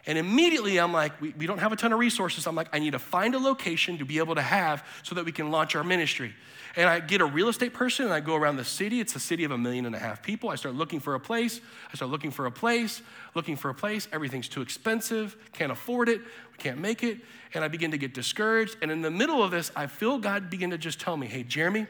[0.05, 2.45] And immediately I'm like, we, we don't have a ton of resources.
[2.45, 5.23] I'm like, I need to find a location to be able to have so that
[5.23, 6.33] we can launch our ministry.
[6.75, 8.99] And I get a real estate person and I go around the city.
[8.99, 10.49] It's a city of a million and a half people.
[10.49, 11.61] I start looking for a place.
[11.91, 13.01] I start looking for a place,
[13.35, 14.07] looking for a place.
[14.11, 17.19] Everything's too expensive, can't afford it, we can't make it.
[17.53, 18.77] And I begin to get discouraged.
[18.81, 21.43] And in the middle of this, I feel God begin to just tell me, hey,
[21.43, 21.85] Jeremy,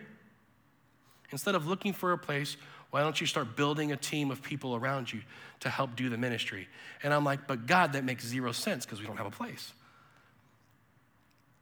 [1.31, 2.57] instead of looking for a place,
[2.93, 5.23] why don't you start building a team of people around you
[5.61, 6.67] to help do the ministry?
[7.01, 9.73] And I'm like, But God, that makes zero sense because we don't have a place.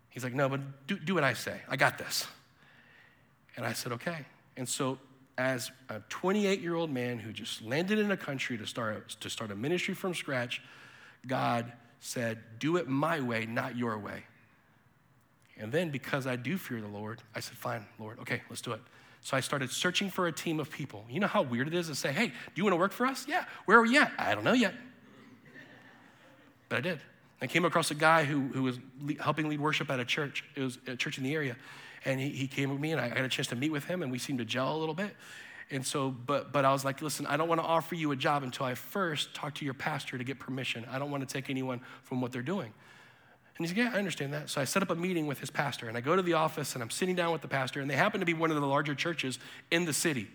[0.10, 1.62] He's like, No, but do, do what I say.
[1.70, 2.28] I got this.
[3.56, 4.26] And I said, Okay.
[4.58, 5.00] And so,
[5.38, 9.30] as a 28 year old man who just landed in a country to start, to
[9.30, 10.62] start a ministry from scratch,
[11.26, 14.26] God said, Do it my way, not your way.
[15.58, 18.74] And then, because I do fear the Lord, I said, Fine, Lord, okay, let's do
[18.74, 18.82] it.
[19.22, 21.06] So I started searching for a team of people.
[21.10, 23.06] You know how weird it is to say, hey, do you want to work for
[23.06, 23.26] us?
[23.28, 23.46] Yeah.
[23.66, 24.12] Where are we at?
[24.18, 24.74] I don't know yet.
[26.70, 27.00] But I did.
[27.42, 28.80] I came across a guy who, who was
[29.20, 30.44] helping lead worship at a church.
[30.56, 31.56] It was a church in the area.
[32.04, 34.02] And he, he came with me, and I got a chance to meet with him,
[34.02, 35.16] and we seemed to gel a little bit.
[35.70, 38.16] And so, but, but I was like, listen, I don't want to offer you a
[38.16, 40.86] job until I first talk to your pastor to get permission.
[40.92, 42.74] I don't want to take anyone from what they're doing.
[43.62, 44.50] And he's like, Yeah, I understand that.
[44.50, 46.74] So I set up a meeting with his pastor, and I go to the office,
[46.74, 48.66] and I'm sitting down with the pastor, and they happen to be one of the
[48.66, 49.38] larger churches
[49.70, 50.30] in the city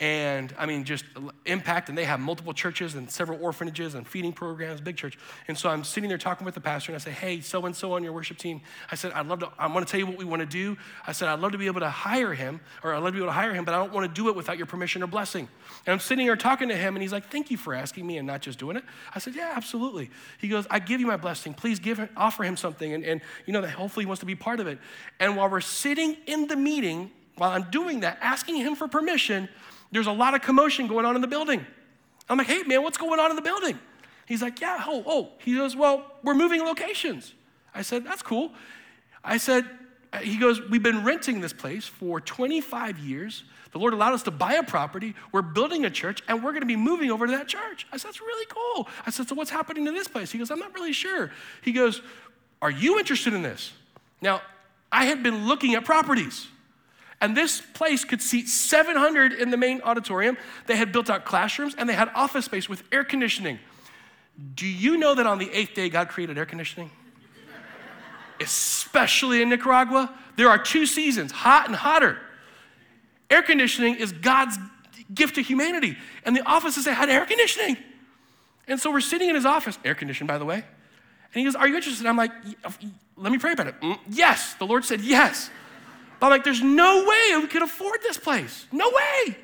[0.00, 1.04] and I mean, just
[1.44, 1.90] impact.
[1.90, 5.18] And they have multiple churches and several orphanages and feeding programs, big church.
[5.46, 7.76] And so I'm sitting there talking with the pastor, and I say, Hey, so and
[7.76, 8.62] so on your worship team.
[8.90, 10.78] I said, I'd love to, I want to tell you what we want to do.
[11.06, 13.18] I said, I'd love to be able to hire him, or I'd love to be
[13.18, 15.06] able to hire him, but I don't want to do it without your permission or
[15.06, 15.46] blessing.
[15.84, 18.16] And I'm sitting here talking to him, and he's like, Thank you for asking me
[18.16, 18.84] and not just doing it.
[19.14, 20.10] I said, Yeah, absolutely.
[20.38, 21.52] He goes, I give you my blessing.
[21.52, 22.94] Please give offer him something.
[22.94, 24.78] And, and you know, that hopefully he wants to be part of it.
[25.18, 29.48] And while we're sitting in the meeting, while I'm doing that, asking him for permission,
[29.92, 31.64] there's a lot of commotion going on in the building.
[32.28, 33.78] I'm like, hey, man, what's going on in the building?
[34.26, 35.28] He's like, yeah, oh, oh.
[35.38, 37.34] He goes, well, we're moving locations.
[37.74, 38.52] I said, that's cool.
[39.24, 39.68] I said,
[40.12, 43.44] uh, he goes, we've been renting this place for 25 years.
[43.72, 45.14] The Lord allowed us to buy a property.
[45.32, 47.86] We're building a church, and we're going to be moving over to that church.
[47.92, 48.88] I said, that's really cool.
[49.06, 50.30] I said, so what's happening to this place?
[50.30, 51.30] He goes, I'm not really sure.
[51.62, 52.02] He goes,
[52.62, 53.72] are you interested in this?
[54.20, 54.42] Now,
[54.92, 56.48] I had been looking at properties.
[57.20, 60.38] And this place could seat 700 in the main auditorium.
[60.66, 63.58] They had built out classrooms and they had office space with air conditioning.
[64.54, 66.90] Do you know that on the eighth day, God created air conditioning?
[68.40, 72.18] Especially in Nicaragua, there are two seasons hot and hotter.
[73.28, 74.56] Air conditioning is God's
[75.14, 75.96] gift to humanity.
[76.24, 77.76] And the offices had air conditioning.
[78.66, 80.56] And so we're sitting in his office, air conditioned, by the way.
[80.56, 82.06] And he goes, Are you interested?
[82.06, 82.32] I'm like,
[83.16, 83.80] Let me pray about it.
[83.80, 84.54] Mm, yes.
[84.54, 85.50] The Lord said, Yes.
[86.22, 88.66] I'm like, there's no way we could afford this place.
[88.72, 89.36] No way.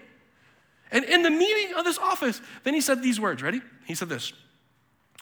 [0.90, 3.42] And in the meeting of this office, then he said these words.
[3.42, 3.62] Ready?
[3.86, 4.32] He said this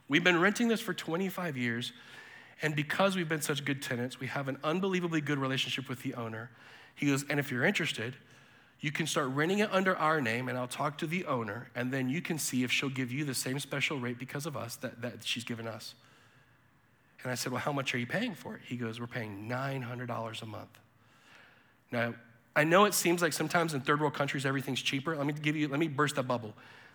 [0.08, 1.92] We've been renting this for 25 years,
[2.62, 6.14] and because we've been such good tenants, we have an unbelievably good relationship with the
[6.14, 6.50] owner.
[6.94, 8.14] He goes, and if you're interested,
[8.80, 11.90] you can start renting it under our name, and I'll talk to the owner, and
[11.90, 14.76] then you can see if she'll give you the same special rate because of us
[14.76, 15.94] that, that she's given us.
[17.22, 18.60] And I said, Well, how much are you paying for it?
[18.66, 20.78] He goes, We're paying $900 a month.
[21.94, 22.12] Now,
[22.56, 25.16] I know it seems like sometimes in third world countries everything's cheaper.
[25.16, 26.52] Let me give you, let me burst that bubble.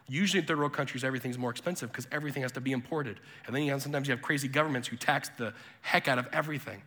[0.09, 3.21] Usually in third world countries everything's more expensive because everything has to be imported.
[3.47, 6.27] And then you have, sometimes you have crazy governments who tax the heck out of
[6.33, 6.81] everything.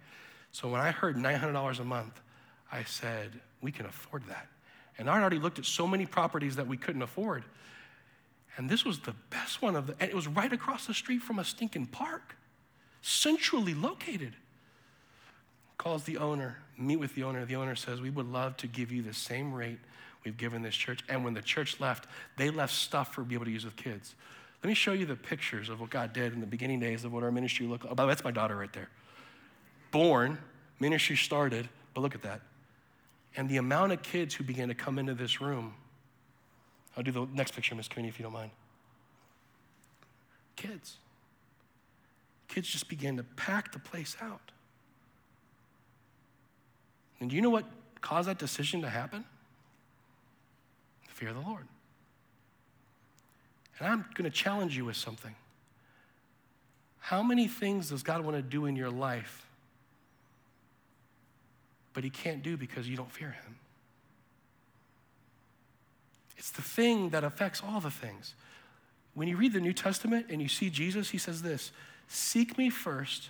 [0.53, 2.21] So when I heard $900 a month,
[2.71, 4.47] I said, we can afford that.
[4.99, 7.45] And I'd already looked at so many properties that we couldn't afford.
[8.59, 11.23] And this was the best one of the, and it was right across the street
[11.23, 12.37] from a stinking park,
[13.01, 14.37] centrally located.
[15.79, 17.45] Calls the owner, meet with the owner.
[17.45, 19.79] The owner says, We would love to give you the same rate
[20.25, 21.01] we've given this church.
[21.09, 24.15] And when the church left, they left stuff for be able to use with kids.
[24.63, 27.13] Let me show you the pictures of what God did in the beginning days of
[27.13, 27.95] what our ministry looked like.
[27.99, 28.89] Oh, that's my daughter right there.
[29.91, 30.39] Born,
[30.79, 32.41] ministry started, but look at that.
[33.37, 35.75] And the amount of kids who began to come into this room.
[36.97, 38.51] I'll do the next picture, Miss Cooney, if you don't mind.
[40.57, 40.99] Kids.
[42.49, 44.52] Kids just began to pack the place out.
[47.23, 47.65] And do you know what
[48.01, 49.25] caused that decision to happen?
[51.07, 51.69] The fear of the Lord.
[53.79, 55.33] And I'm going to challenge you with something.
[56.99, 59.47] How many things does God want to do in your life,
[61.93, 63.57] but He can't do because you don't fear Him?
[66.37, 68.35] It's the thing that affects all the things.
[69.15, 71.71] When you read the New Testament and you see Jesus, He says this
[72.09, 73.29] Seek me first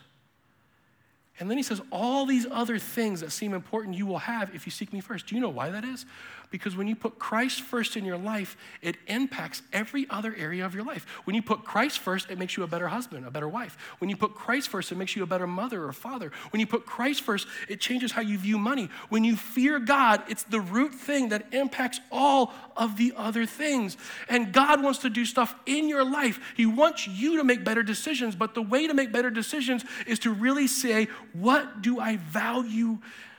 [1.39, 4.67] and then he says, All these other things that seem important you will have if
[4.67, 5.27] you seek me first.
[5.27, 6.05] Do you know why that is?
[6.53, 10.75] Because when you put Christ first in your life, it impacts every other area of
[10.75, 11.07] your life.
[11.25, 13.79] When you put Christ first, it makes you a better husband, a better wife.
[13.99, 16.31] When you put Christ first, it makes you a better mother or father.
[16.51, 18.91] When you put Christ first, it changes how you view money.
[19.09, 23.97] When you fear God, it's the root thing that impacts all of the other things.
[24.29, 26.39] And God wants to do stuff in your life.
[26.55, 30.19] He wants you to make better decisions, but the way to make better decisions is
[30.21, 32.99] to really say, What do I value?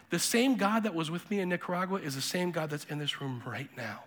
[0.10, 2.99] The same God that was with me in Nicaragua is the same God that's in
[2.99, 4.03] this room right now.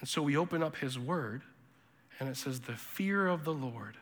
[0.00, 1.42] And so we open up his word,
[2.20, 3.96] and it says, The fear of the Lord.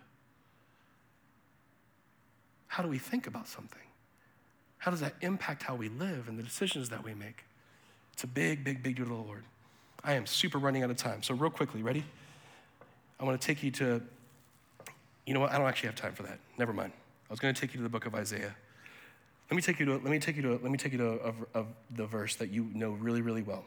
[2.67, 3.81] How do we think about something?
[4.79, 7.45] How does that impact how we live and the decisions that we make?
[8.13, 9.45] It's a big, big, big deal to the Lord.
[10.05, 11.23] I am super running out of time.
[11.23, 12.05] So, real quickly, ready?
[13.19, 14.03] I want to take you to,
[15.27, 15.53] you know what?
[15.53, 16.39] I don't actually have time for that.
[16.59, 16.93] Never mind.
[17.29, 18.55] I was going to take you to the book of Isaiah.
[19.51, 21.35] Let me take you to, let me take you to, let me take you to
[21.55, 23.65] a, a, the verse that you know really, really well.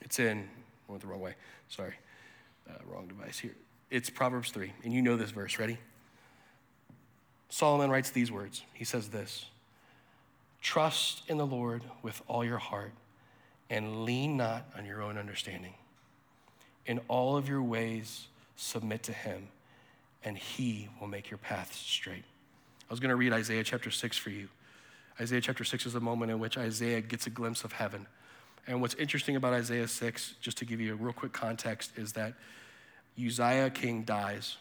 [0.00, 0.48] It's in,
[0.88, 1.34] I went the wrong way,
[1.68, 1.94] sorry,
[2.68, 3.54] uh, wrong device here.
[3.90, 5.58] It's Proverbs 3, and you know this verse.
[5.58, 5.78] Ready?
[7.48, 8.62] Solomon writes these words.
[8.72, 9.46] He says this
[10.60, 12.92] Trust in the Lord with all your heart
[13.68, 15.74] and lean not on your own understanding.
[16.86, 19.48] In all of your ways, submit to him,
[20.24, 22.24] and he will make your paths straight.
[22.92, 24.50] I was going to read Isaiah chapter 6 for you.
[25.18, 28.06] Isaiah chapter 6 is a moment in which Isaiah gets a glimpse of heaven.
[28.66, 32.12] And what's interesting about Isaiah 6, just to give you a real quick context, is
[32.12, 32.34] that
[33.18, 34.58] Uzziah king dies.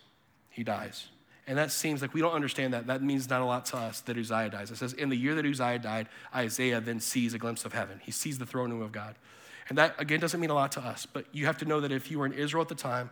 [0.49, 1.09] He dies.
[1.45, 2.87] And that seems like we don't understand that.
[2.87, 4.71] That means not a lot to us that Uzziah dies.
[4.71, 7.99] It says, in the year that Uzziah died, Isaiah then sees a glimpse of heaven.
[8.01, 9.15] He sees the throne room of God.
[9.67, 11.05] And that, again, doesn't mean a lot to us.
[11.05, 13.09] But you have to know that if you were in Israel at the time,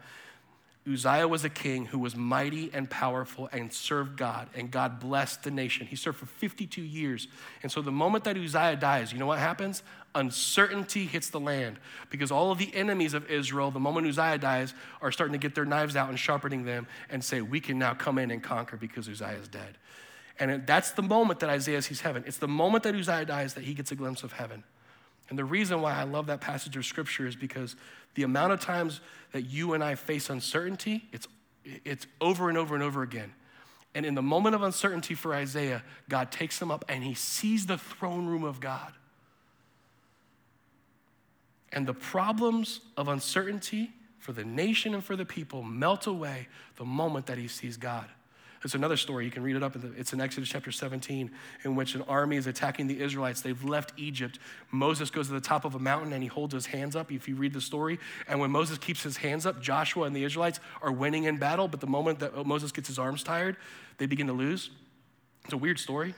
[0.91, 5.43] Uzziah was a king who was mighty and powerful and served God, and God blessed
[5.43, 5.85] the nation.
[5.85, 7.27] He served for 52 years.
[7.61, 9.83] And so the moment that Uzziah dies, you know what happens?
[10.15, 14.73] Uncertainty hits the land because all of the enemies of Israel, the moment Uzziah dies,
[15.01, 17.93] are starting to get their knives out and sharpening them and say, We can now
[17.93, 19.77] come in and conquer because Uzziah is dead.
[20.39, 22.23] And that's the moment that Isaiah sees heaven.
[22.25, 24.63] It's the moment that Uzziah dies that he gets a glimpse of heaven.
[25.29, 27.75] And the reason why I love that passage of scripture is because
[28.15, 28.99] the amount of times
[29.31, 31.27] that you and I face uncertainty, it's,
[31.63, 33.33] it's over and over and over again.
[33.93, 37.65] And in the moment of uncertainty for Isaiah, God takes him up and he sees
[37.65, 38.93] the throne room of God.
[41.71, 46.85] And the problems of uncertainty for the nation and for the people melt away the
[46.85, 48.07] moment that he sees God.
[48.61, 49.23] There's another story.
[49.23, 49.73] You can read it up.
[49.73, 51.31] The, it's in Exodus chapter 17,
[51.63, 53.41] in which an army is attacking the Israelites.
[53.41, 54.37] They've left Egypt.
[54.71, 57.11] Moses goes to the top of a mountain and he holds his hands up.
[57.11, 60.25] If you read the story, and when Moses keeps his hands up, Joshua and the
[60.25, 61.69] Israelites are winning in battle.
[61.69, 63.55] But the moment that Moses gets his arms tired,
[63.97, 64.71] they begin to lose.
[65.45, 66.13] It's a weird story.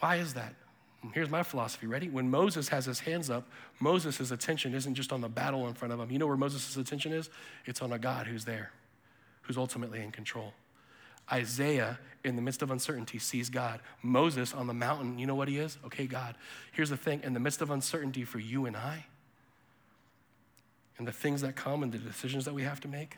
[0.00, 0.54] Why is that?
[1.12, 1.86] Here's my philosophy.
[1.86, 2.08] Ready?
[2.08, 3.48] When Moses has his hands up,
[3.80, 6.10] Moses' attention isn't just on the battle in front of him.
[6.10, 7.30] You know where Moses' attention is?
[7.64, 8.70] It's on a God who's there,
[9.42, 10.52] who's ultimately in control.
[11.32, 13.80] Isaiah, in the midst of uncertainty, sees God.
[14.02, 15.78] Moses on the mountain, you know what he is?
[15.86, 16.36] Okay, God.
[16.72, 19.06] Here's the thing in the midst of uncertainty for you and I,
[20.98, 23.16] and the things that come and the decisions that we have to make,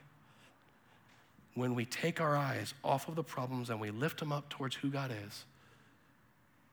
[1.55, 4.77] when we take our eyes off of the problems and we lift them up towards
[4.77, 5.45] who God is,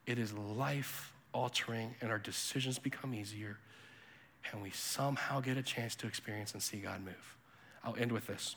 [0.05, 3.57] it is life altering and our decisions become easier,
[4.51, 7.37] and we somehow get a chance to experience and see God move.
[7.83, 8.55] I'll end with this.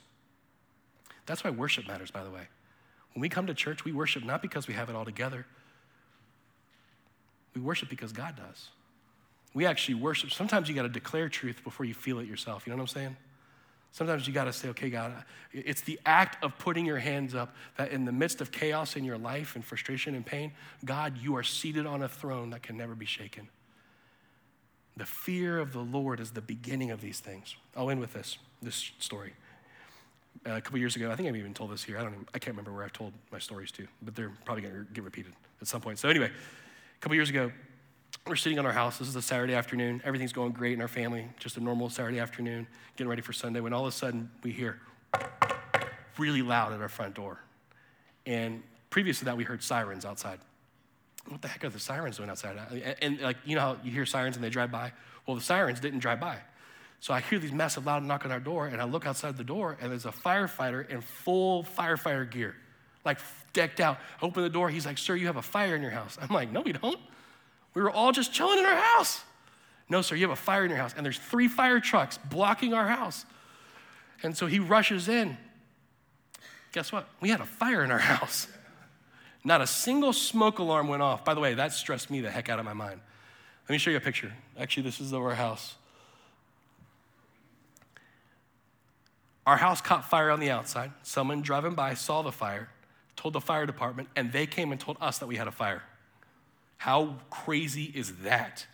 [1.27, 2.49] That's why worship matters, by the way.
[3.15, 5.47] When we come to church, we worship not because we have it all together.
[7.55, 8.69] We worship because God does.
[9.55, 10.31] We actually worship.
[10.31, 12.67] Sometimes you got to declare truth before you feel it yourself.
[12.67, 13.17] You know what I'm saying?
[13.91, 15.13] Sometimes you got to say, okay, God,
[15.53, 19.05] it's the act of putting your hands up that in the midst of chaos in
[19.05, 22.79] your life and frustration and pain, God, you are seated on a throne that can
[22.79, 23.49] never be shaken.
[24.97, 27.55] The fear of the Lord is the beginning of these things.
[27.77, 29.35] I'll end with this, this story
[30.45, 31.09] Uh, a couple years ago.
[31.09, 31.99] I think I've even told this here.
[31.99, 32.15] I don't.
[32.15, 34.93] Even, I can't remember where I've told my stories to, but they're probably going to
[34.93, 36.01] get repeated at some point.
[36.01, 37.53] So anyway, a couple years ago,
[38.27, 38.99] we're sitting on our house.
[38.99, 40.03] This is a Saturday afternoon.
[40.05, 41.29] Everything's going great in our family.
[41.39, 42.67] Just a normal Saturday afternoon,
[42.97, 43.61] getting ready for Sunday.
[43.61, 44.81] When all of a sudden we hear
[46.19, 47.39] really loud at our front door,
[48.27, 50.41] and previous to that, we heard sirens outside.
[51.29, 52.59] What the heck are the sirens doing outside?
[52.73, 54.93] And, and like you know how you hear sirens and they drive by.
[55.25, 56.39] Well, the sirens didn't drive by.
[57.03, 59.43] So I hear these massive loud knock on our door, and I look outside the
[59.43, 62.55] door, and there's a firefighter in full firefighter gear,
[63.05, 63.19] like
[63.53, 63.99] decked out.
[64.21, 66.17] I open the door, he's like, Sir, you have a fire in your house.
[66.23, 67.01] I'm like, No, we don't.
[67.75, 69.21] We were all just chilling in our house.
[69.89, 72.73] No, sir, you have a fire in your house, and there's three fire trucks blocking
[72.73, 73.27] our house.
[74.23, 75.37] And so he rushes in.
[76.71, 77.09] Guess what?
[77.21, 78.47] We had a fire in our house.
[79.43, 81.25] Not a single smoke alarm went off.
[81.25, 83.01] By the way, that stressed me the heck out of my mind.
[83.69, 84.33] Let me show you a picture.
[84.57, 85.75] Actually, this is of our house.
[89.47, 90.93] Our house caught fire on the outside.
[91.03, 92.69] Someone driving by saw the fire,
[93.17, 95.83] told the fire department, and they came and told us that we had a fire.
[96.79, 98.67] How crazy is that?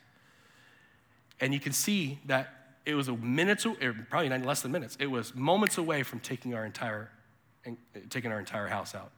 [1.40, 3.74] And you can see that it was a minutes, or
[4.08, 4.96] probably less than minutes.
[5.00, 7.10] It was moments away from taking our entire,
[7.66, 7.72] uh,
[8.10, 9.10] taking our entire house out.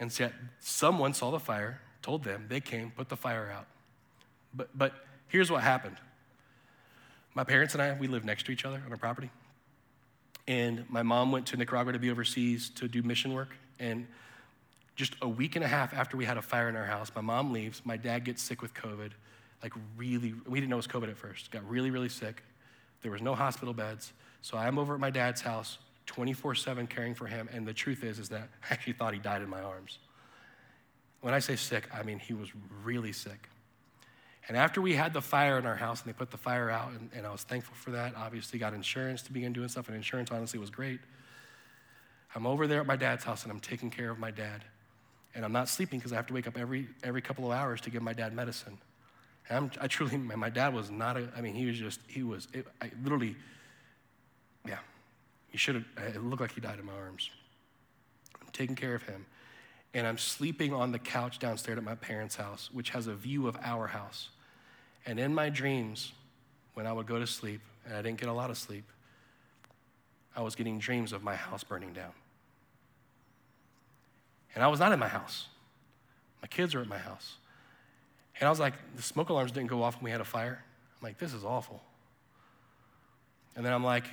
[0.00, 3.66] And yet, someone saw the fire, told them, they came, put the fire out.
[4.54, 4.92] But, but
[5.28, 5.96] here's what happened.
[7.34, 9.30] My parents and I, we lived next to each other on a property.
[10.46, 13.56] And my mom went to Nicaragua to be overseas to do mission work.
[13.78, 14.06] And
[14.96, 17.20] just a week and a half after we had a fire in our house, my
[17.20, 17.82] mom leaves.
[17.84, 19.10] My dad gets sick with COVID.
[19.62, 21.50] Like, really, we didn't know it was COVID at first.
[21.50, 22.42] Got really, really sick.
[23.02, 24.12] There was no hospital beds.
[24.42, 27.48] So I'm over at my dad's house 24 7 caring for him.
[27.52, 29.98] And the truth is, is that I actually thought he died in my arms.
[31.20, 32.48] When I say sick, I mean he was
[32.82, 33.48] really sick.
[34.48, 36.90] And after we had the fire in our house and they put the fire out,
[36.92, 39.96] and, and, I was thankful for that, obviously got insurance to begin doing stuff, and
[39.96, 41.00] insurance honestly was great.
[42.34, 44.64] I'm over there at my dad's house and I'm taking care of my dad.
[45.34, 47.80] And I'm not sleeping because I have to wake up every, every couple of hours
[47.82, 48.78] to give my dad medicine.
[49.48, 52.22] And I'm, I truly, my dad was not a, I mean, he was just, he
[52.22, 53.36] was, it, I literally,
[54.66, 54.78] yeah,
[55.50, 55.84] he should have,
[56.14, 57.30] it looked like he died in my arms.
[58.40, 59.24] I'm taking care of him
[59.94, 63.46] and I'm sleeping on the couch downstairs at my parents' house, which has a view
[63.46, 64.30] of our house.
[65.04, 66.12] And in my dreams,
[66.74, 68.84] when I would go to sleep, and I didn't get a lot of sleep,
[70.34, 72.12] I was getting dreams of my house burning down.
[74.54, 75.48] And I was not in my house.
[76.40, 77.36] My kids were at my house.
[78.40, 80.62] And I was like, the smoke alarms didn't go off when we had a fire.
[81.00, 81.82] I'm like, this is awful.
[83.56, 84.04] And then I'm like,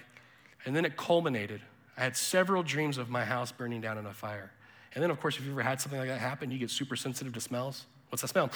[0.66, 1.62] and then it culminated.
[1.98, 4.52] I had several dreams of my house burning down in a fire.
[4.96, 6.96] And then, of course, if you've ever had something like that happen, you get super
[6.96, 7.86] sensitive to smells.
[8.10, 8.50] What's that smell?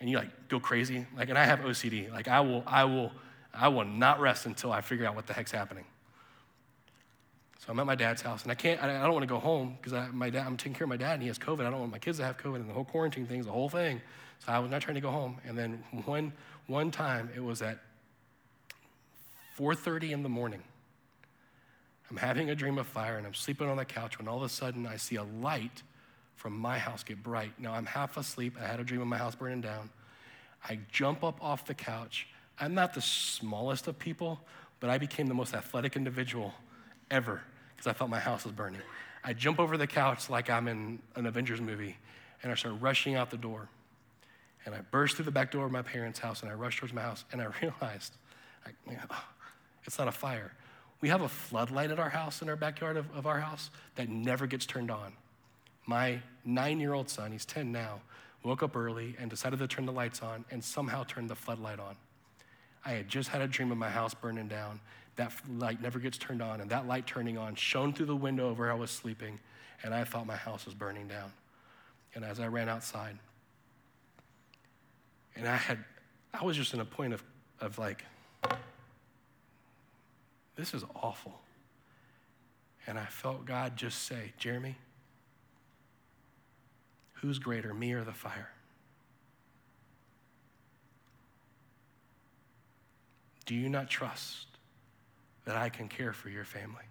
[0.00, 1.06] And you like go crazy.
[1.16, 2.10] Like, and I have OCD.
[2.10, 3.12] Like, I will, I will,
[3.54, 5.84] I will not rest until I figure out what the heck's happening.
[7.64, 8.82] So I'm at my dad's house, and I can't.
[8.82, 10.44] I don't want to go home because my dad.
[10.44, 11.60] I'm taking care of my dad, and he has COVID.
[11.60, 13.68] I don't want my kids to have COVID, and the whole quarantine thing's the whole
[13.68, 14.00] thing.
[14.40, 15.38] So I was not trying to go home.
[15.46, 16.32] And then one
[16.66, 17.78] one time, it was at
[19.56, 20.64] 4:30 in the morning.
[22.12, 24.42] I'm having a dream of fire and I'm sleeping on the couch when all of
[24.42, 25.82] a sudden I see a light
[26.36, 27.58] from my house get bright.
[27.58, 28.58] Now I'm half asleep.
[28.60, 29.88] I had a dream of my house burning down.
[30.68, 32.28] I jump up off the couch.
[32.60, 34.40] I'm not the smallest of people,
[34.78, 36.52] but I became the most athletic individual
[37.10, 37.40] ever
[37.74, 38.82] because I felt my house was burning.
[39.24, 41.96] I jump over the couch like I'm in an Avengers movie
[42.42, 43.70] and I start rushing out the door.
[44.66, 46.92] And I burst through the back door of my parents' house and I rushed towards
[46.92, 48.12] my house and I realized,
[49.86, 50.52] it's not a fire.
[51.02, 54.08] We have a floodlight at our house, in our backyard of, of our house, that
[54.08, 55.12] never gets turned on.
[55.84, 58.00] My nine year old son, he's 10 now,
[58.44, 61.80] woke up early and decided to turn the lights on and somehow turned the floodlight
[61.80, 61.96] on.
[62.84, 64.80] I had just had a dream of my house burning down.
[65.16, 68.48] That light never gets turned on, and that light turning on shone through the window
[68.48, 69.40] of where I was sleeping,
[69.82, 71.32] and I thought my house was burning down.
[72.14, 73.18] And as I ran outside,
[75.36, 75.78] and I had,
[76.32, 77.22] I was just in a point of,
[77.60, 78.04] of like,
[80.56, 81.40] this is awful.
[82.86, 84.76] And I felt God just say, Jeremy,
[87.14, 88.50] who's greater, me or the fire?
[93.46, 94.46] Do you not trust
[95.44, 96.84] that I can care for your family?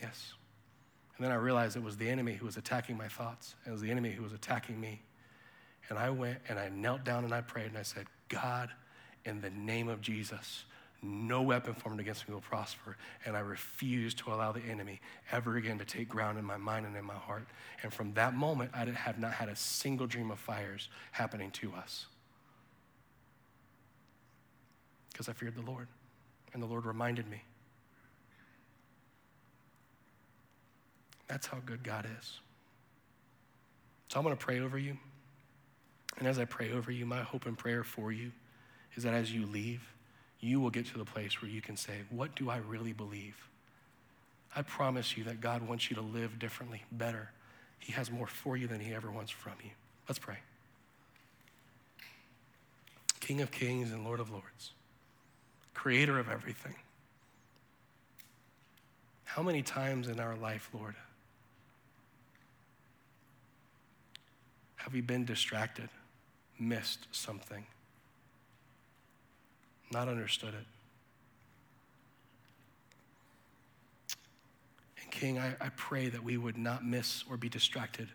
[0.00, 0.34] Yes.
[1.16, 3.56] And then I realized it was the enemy who was attacking my thoughts.
[3.66, 5.02] It was the enemy who was attacking me.
[5.88, 8.70] And I went and I knelt down and I prayed and I said, God,
[9.24, 10.64] in the name of Jesus,
[11.00, 12.96] no weapon formed against me will prosper.
[13.24, 16.86] And I refuse to allow the enemy ever again to take ground in my mind
[16.86, 17.46] and in my heart.
[17.82, 21.72] And from that moment, I have not had a single dream of fires happening to
[21.74, 22.06] us.
[25.12, 25.86] Because I feared the Lord.
[26.52, 27.42] And the Lord reminded me.
[31.28, 32.40] That's how good God is.
[34.08, 34.96] So I'm going to pray over you.
[36.18, 38.32] And as I pray over you, my hope and prayer for you
[38.96, 39.82] is that as you leave,
[40.40, 43.36] you will get to the place where you can say, What do I really believe?
[44.54, 47.30] I promise you that God wants you to live differently, better.
[47.78, 49.70] He has more for you than He ever wants from you.
[50.08, 50.38] Let's pray.
[53.20, 54.72] King of kings and Lord of lords,
[55.74, 56.74] creator of everything.
[59.24, 60.94] How many times in our life, Lord,
[64.76, 65.90] have we been distracted,
[66.58, 67.66] missed something,
[69.92, 70.66] not understood it?
[75.02, 78.08] And King, I, I pray that we would not miss or be distracted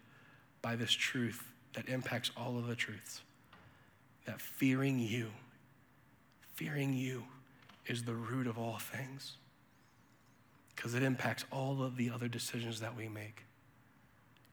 [0.61, 1.43] by this truth
[1.73, 3.21] that impacts all of the truths.
[4.25, 5.31] That fearing you,
[6.53, 7.23] fearing you
[7.87, 9.37] is the root of all things
[10.75, 13.43] because it impacts all of the other decisions that we make.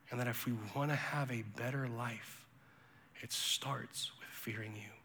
[0.09, 2.45] And that if we want to have a better life,
[3.21, 5.00] it starts with fearing you.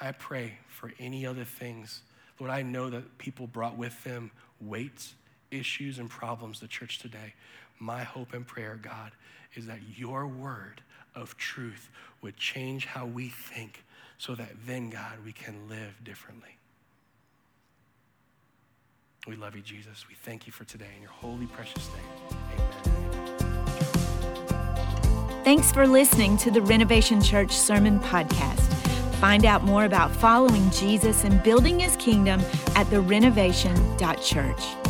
[0.00, 2.02] I pray for any other things.
[2.38, 4.30] Lord, I know that people brought with them
[4.60, 5.14] weights,
[5.50, 7.34] issues, and problems to church today.
[7.78, 9.12] My hope and prayer, God,
[9.54, 10.82] is that your word
[11.14, 11.88] of truth
[12.22, 13.84] would change how we think
[14.18, 16.56] so that then, God, we can live differently.
[19.26, 20.06] We love you, Jesus.
[20.08, 22.04] We thank you for today in your holy, precious name.
[22.30, 23.08] Amen.
[25.44, 28.77] Thanks for listening to the Renovation Church Sermon Podcast.
[29.20, 32.40] Find out more about following Jesus and building his kingdom
[32.76, 34.87] at therenovation.church.